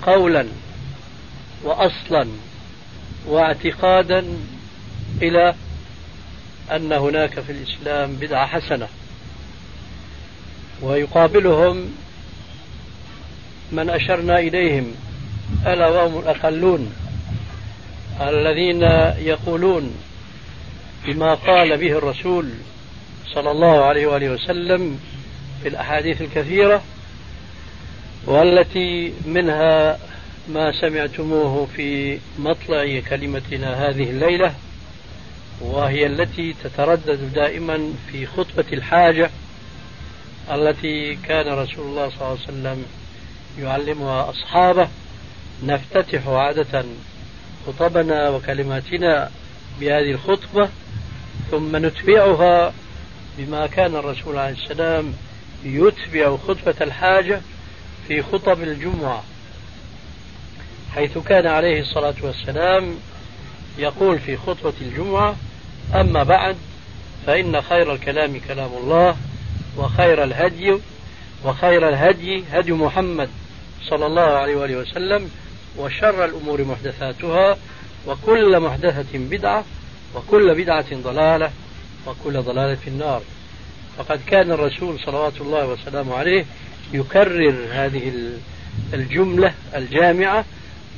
[0.02, 0.48] قولا
[1.62, 2.28] وأصلا
[3.26, 4.24] واعتقادا
[5.22, 5.54] إلى
[6.72, 8.88] أن هناك في الإسلام بدعة حسنة
[10.82, 11.94] ويقابلهم
[13.72, 15.05] من أشرنا إليهم.
[15.66, 16.92] ألا وهم الأقلون
[18.20, 18.82] الذين
[19.26, 19.94] يقولون
[21.06, 22.50] بما قال به الرسول
[23.34, 25.00] صلى الله عليه وآله وسلم
[25.62, 26.82] في الأحاديث الكثيرة
[28.26, 29.98] والتي منها
[30.48, 34.54] ما سمعتموه في مطلع كلمتنا هذه الليلة
[35.60, 39.30] وهي التي تتردد دائما في خطبة الحاجة
[40.50, 42.84] التي كان رسول الله صلى الله عليه وسلم
[43.58, 44.88] يعلمها أصحابه
[45.64, 46.84] نفتتح عادة
[47.66, 49.30] خطبنا وكلماتنا
[49.80, 50.68] بهذه الخطبة
[51.50, 52.72] ثم نتبعها
[53.38, 55.12] بما كان الرسول عليه السلام
[55.64, 57.40] يتبع خطبة الحاجة
[58.08, 59.22] في خطب الجمعة
[60.94, 62.94] حيث كان عليه الصلاة والسلام
[63.78, 65.36] يقول في خطبة الجمعة
[65.94, 66.56] أما بعد
[67.26, 69.16] فإن خير الكلام كلام الله
[69.76, 70.78] وخير الهدي
[71.44, 73.28] وخير الهدي هدي محمد
[73.84, 75.30] صلى الله عليه وآله وسلم
[75.78, 77.56] وشر الأمور محدثاتها
[78.06, 79.64] وكل محدثة بدعة
[80.14, 81.50] وكل بدعة ضلالة
[82.06, 83.22] وكل ضلالة في النار.
[83.98, 86.44] فقد كان الرسول صلوات الله وسلامه عليه
[86.92, 88.12] يكرر هذه
[88.94, 90.44] الجملة الجامعة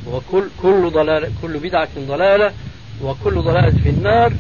[0.07, 2.53] وكل كل ضلالة كل بدعة ضلالة
[3.03, 4.33] وكل ضلالة في النار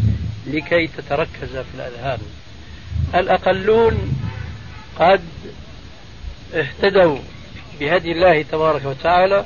[0.46, 2.18] لكي تتركز في الأذهان.
[3.14, 4.18] الأقلون
[4.98, 5.20] قد
[6.54, 7.18] اهتدوا
[7.80, 9.44] بهدي الله تبارك وتعالى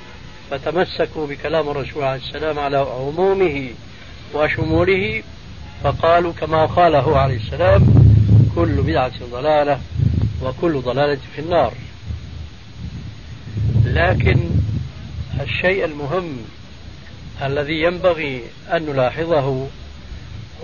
[0.52, 3.70] فتمسكوا بكلام الرسول عليه السلام على عمومه
[4.34, 5.22] وشموله
[5.84, 7.86] فقالوا كما قاله عليه السلام
[8.54, 9.80] كل بدعة ضلالة
[10.42, 11.74] وكل ضلالة في النار.
[13.84, 14.50] لكن
[15.40, 16.36] الشيء المهم
[17.42, 18.42] الذي ينبغي
[18.72, 19.66] أن نلاحظه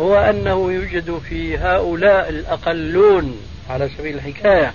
[0.01, 3.37] هو أنه يوجد في هؤلاء الأقلون
[3.71, 4.73] على سبيل الحكاية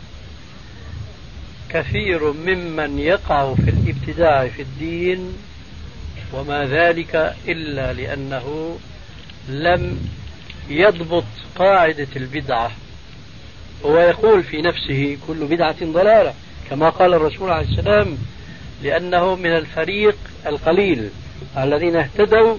[1.69, 3.69] كثير ممن يقع في
[4.03, 5.37] الابتداع في الدين
[6.33, 8.77] وما ذلك إلا لأنه
[9.49, 10.09] لم
[10.69, 11.23] يضبط
[11.55, 12.71] قاعدة البدعة.
[13.85, 16.33] هو يقول في نفسه كل بدعة ضلالة
[16.69, 18.17] كما قال الرسول عليه السلام
[18.83, 21.09] لأنه من الفريق القليل
[21.57, 22.57] الذين اهتدوا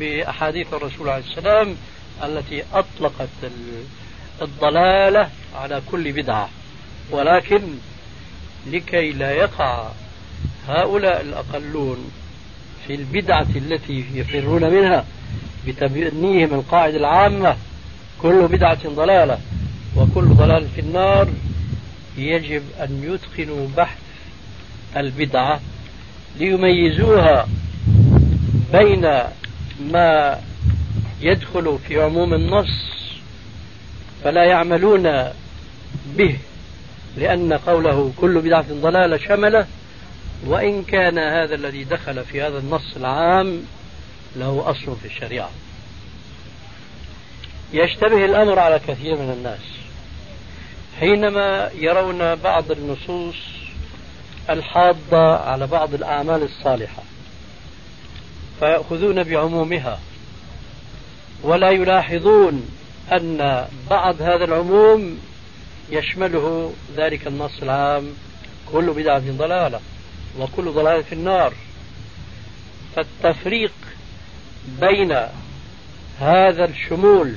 [0.00, 1.76] بأحاديث الرسول عليه السلام
[2.24, 3.28] التي أطلقت
[4.42, 6.48] الضلالة على كل بدعة.
[7.10, 7.60] ولكن
[8.66, 9.88] لكي لا يقع
[10.70, 12.10] هؤلاء الأقلون
[12.86, 15.04] في البدعة التي يفرون منها
[15.66, 17.56] بتبنيهم القاعدة العامة
[18.22, 19.38] كل بدعة ضلالة
[19.96, 21.28] وكل ضلال في النار
[22.18, 23.98] يجب أن يتقنوا بحث
[24.96, 25.60] البدعة
[26.38, 27.48] ليميزوها
[28.72, 29.00] بين
[29.92, 30.38] ما
[31.20, 32.90] يدخل في عموم النص
[34.24, 35.24] فلا يعملون
[36.16, 36.36] به
[37.16, 39.66] لأن قوله كل بدعة ضلالة شملة
[40.46, 43.62] وإن كان هذا الذي دخل في هذا النص العام
[44.36, 45.50] له أصل في الشريعة.
[47.72, 49.60] يشتبه الأمر على كثير من الناس.
[51.00, 53.36] حينما يرون بعض النصوص
[54.50, 57.02] الحاضة على بعض الأعمال الصالحة
[58.60, 59.98] فيأخذون بعمومها
[61.42, 62.68] ولا يلاحظون
[63.12, 65.18] أن بعض هذا العموم
[65.90, 68.14] يشمله ذلك النص العام.
[68.72, 69.80] كل بدعة ضلالة.
[70.38, 71.54] وكل ضلالة في النار.
[72.96, 73.72] فالتفريق
[74.80, 75.16] بين
[76.20, 77.34] هذا الشمول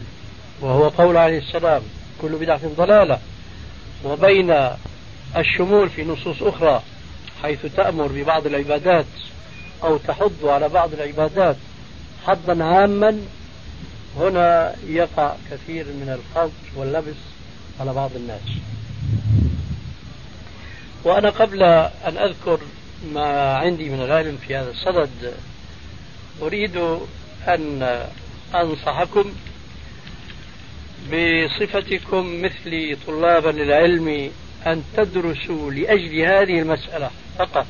[0.61, 1.81] وهو قول عليه السلام
[2.21, 3.19] كل بدعة ضلالة
[4.05, 4.69] وبين
[5.37, 6.83] الشمول في نصوص أخرى
[7.43, 9.05] حيث تأمر ببعض العبادات
[9.83, 11.55] أو تحض على بعض العبادات
[12.25, 13.17] حظا عاما
[14.17, 17.15] هنا يقع كثير من الخلط واللبس
[17.79, 18.41] على بعض الناس.
[21.03, 22.59] وأنا قبل أن أذكر
[23.11, 25.33] ما عندي من العلم في هذا الصدد
[26.41, 26.77] أريد
[27.47, 27.99] أن
[28.55, 29.33] أنصحكم
[31.11, 34.31] بصفتكم مثلي طلابا للعلم
[34.67, 37.67] أن تدرسوا لأجل هذه المسألة فقط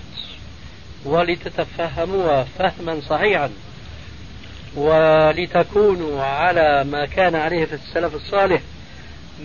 [1.06, 3.50] ولتتفهموها فهما صحيحا
[4.76, 8.62] ولتكونوا على ما كان عليه في السلف الصالح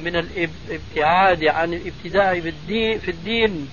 [0.04, 3.68] من الابتعاد عن الابتداع بالدين في الدين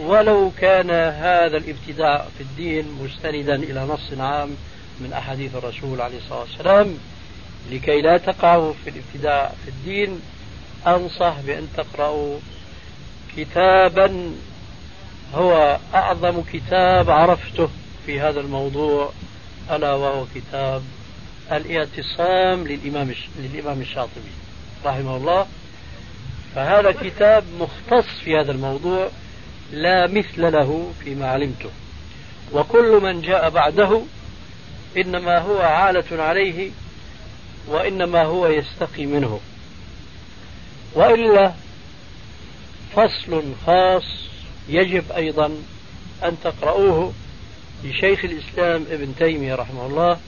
[0.00, 4.56] ولو كان هذا الابتداع في الدين مستندا إلى نص عام
[5.00, 6.98] من أحاديث الرسول عليه الصلاة والسلام
[7.70, 10.20] لكي لا تقعوا في الابتداع في الدين
[10.86, 12.38] أنصح بأن تقرأوا
[13.36, 14.32] كتابا
[15.34, 17.68] هو أعظم كتاب عرفته
[18.06, 19.12] في هذا الموضوع
[19.70, 20.82] ألا وهو كتاب
[21.52, 24.32] الاعتصام للإمام للإمام الشاطبي
[24.84, 25.46] رحمه الله.
[26.54, 29.08] فهذا كتاب مختص في هذا الموضوع
[29.72, 31.70] لا مثل له فيما علمته.
[32.52, 34.02] وكل من جاء بعده
[34.96, 36.70] إنما هو عالة عليه
[37.68, 39.40] وإنما هو يستقي منه.
[40.94, 41.52] وإلا
[42.96, 44.04] فصل خاص
[44.68, 45.46] يجب أيضا
[46.24, 47.12] أن تقرؤوه
[47.84, 50.18] لشيخ الإسلام ابن تيمية رحمه الله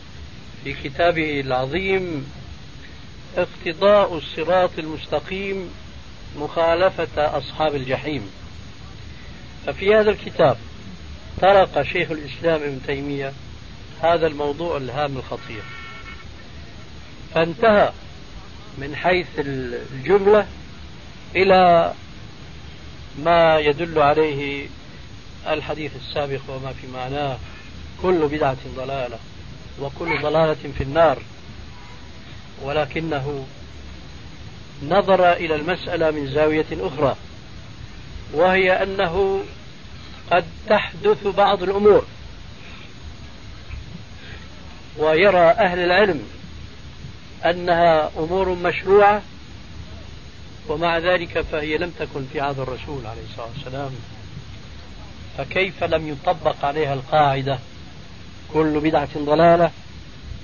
[0.64, 2.32] في كتابه العظيم
[3.36, 5.70] اقتضاء الصراط المستقيم
[6.38, 8.30] مخالفة أصحاب الجحيم.
[9.66, 10.56] ففي هذا الكتاب
[11.40, 13.32] طرق شيخ الإسلام ابن تيمية
[14.02, 15.62] هذا الموضوع الهام الخطير.
[17.34, 17.92] فانتهى
[18.78, 20.46] من حيث الجملة
[21.36, 21.92] إلى
[23.18, 24.66] ما يدل عليه
[25.48, 27.38] الحديث السابق وما في معناه.
[28.02, 29.18] كل بدعة ضلالة
[29.80, 31.18] وكل ضلالة في النار.
[32.62, 33.46] ولكنه
[34.82, 37.16] نظر إلى المسألة من زاوية أخرى.
[38.32, 39.44] وهي أنه
[40.30, 42.04] قد تحدث بعض الأمور
[44.98, 46.22] ويرى أهل العلم
[47.44, 49.22] أنها أمور مشروعة
[50.68, 53.90] ومع ذلك فهي لم تكن في عهد الرسول عليه الصلاة والسلام.
[55.38, 57.58] فكيف لم يطبق عليها القاعدة؟
[58.52, 59.70] كل بدعة ضلالة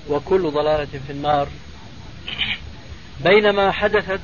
[0.08, 1.48] وكل ضلالة في النار.
[3.24, 4.20] بينما حدثت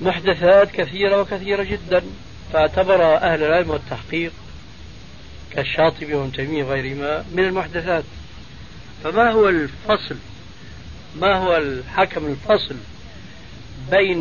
[0.00, 2.02] محدثات كثيرة وكثيرة جدا
[2.52, 4.32] فاعتبر أهل العلم والتحقيق
[5.52, 8.04] كالشاطبي وابن تيمية وغيرهما من المحدثات.
[9.04, 10.16] فما هو الفصل؟
[11.16, 12.76] ما هو الحكم الفصل
[13.90, 14.20] بين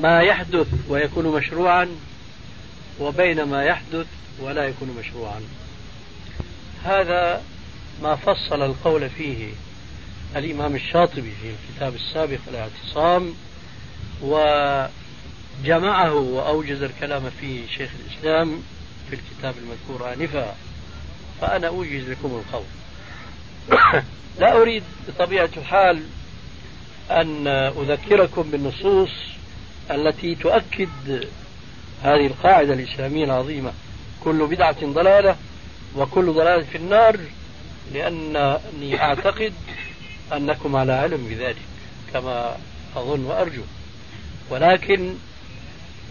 [0.00, 1.88] ما يحدث ويكون مشروعا
[3.00, 4.06] وبين ما يحدث
[4.40, 5.40] ولا يكون مشروعا؟
[6.84, 7.42] هذا
[8.02, 9.48] ما فصل القول فيه
[10.36, 13.34] الإمام الشاطبي في الكتاب السابق الاعتصام
[14.22, 18.62] وجمعه وأوجز الكلام فيه شيخ الإسلام
[19.10, 20.54] في الكتاب المذكور آنفا
[21.40, 22.64] فأنا أوجز لكم القول.
[24.40, 26.02] لا أريد بطبيعة الحال
[27.10, 29.10] أن أذكركم بالنصوص
[29.90, 31.28] التي تؤكد
[32.02, 33.72] هذه القاعدة الإسلامية العظيمة.
[34.24, 35.36] كل بدعة ضلالة
[35.96, 37.18] وكل ضلالة في النار
[37.94, 39.52] لأنني أعتقد
[40.32, 41.62] أنكم على علم بذلك
[42.12, 42.56] كما
[42.96, 43.62] أظن وأرجو.
[44.50, 45.14] ولكن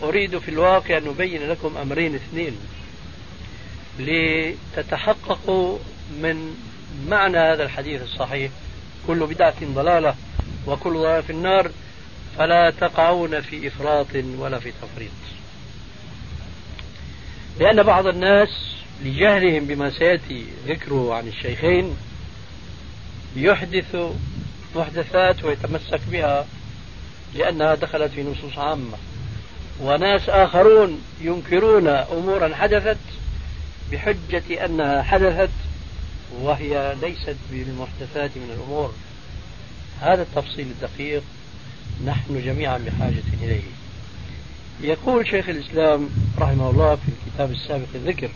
[0.04, 2.58] أريد في الواقع أن أبين لكم أمرين اثنين
[4.00, 5.78] لتتحققوا
[6.22, 6.56] من
[7.08, 8.52] معنى هذا الحديث الصحيح.
[9.08, 10.16] كل بدعة ضلالة
[10.68, 11.72] وكل ضلالة في النار
[12.38, 15.12] فلا تقعون في إفراط ولا في تفريط.
[17.60, 18.76] لأن بعض الناس
[19.06, 21.98] لجهلهم بما سيأتي ذكره عن الشيخين
[23.36, 23.96] يحدث
[24.76, 26.46] محدثات ويتمسك بها
[27.36, 28.98] لأنها دخلت في نصوص عامة.
[29.82, 32.98] وناس آخرون ينكرون أمورا حدثت
[33.92, 35.50] بحجة أنها حدثت
[36.42, 38.94] وهي ليست بالمحدثات من الأمور.
[40.02, 41.24] هذا التفصيل الدقيق
[42.06, 43.62] نحن جميعا بحاجة إليه.
[44.82, 46.10] يقول شيخ الإسلام
[46.40, 48.30] رحمه الله في الكتاب السابق الذكر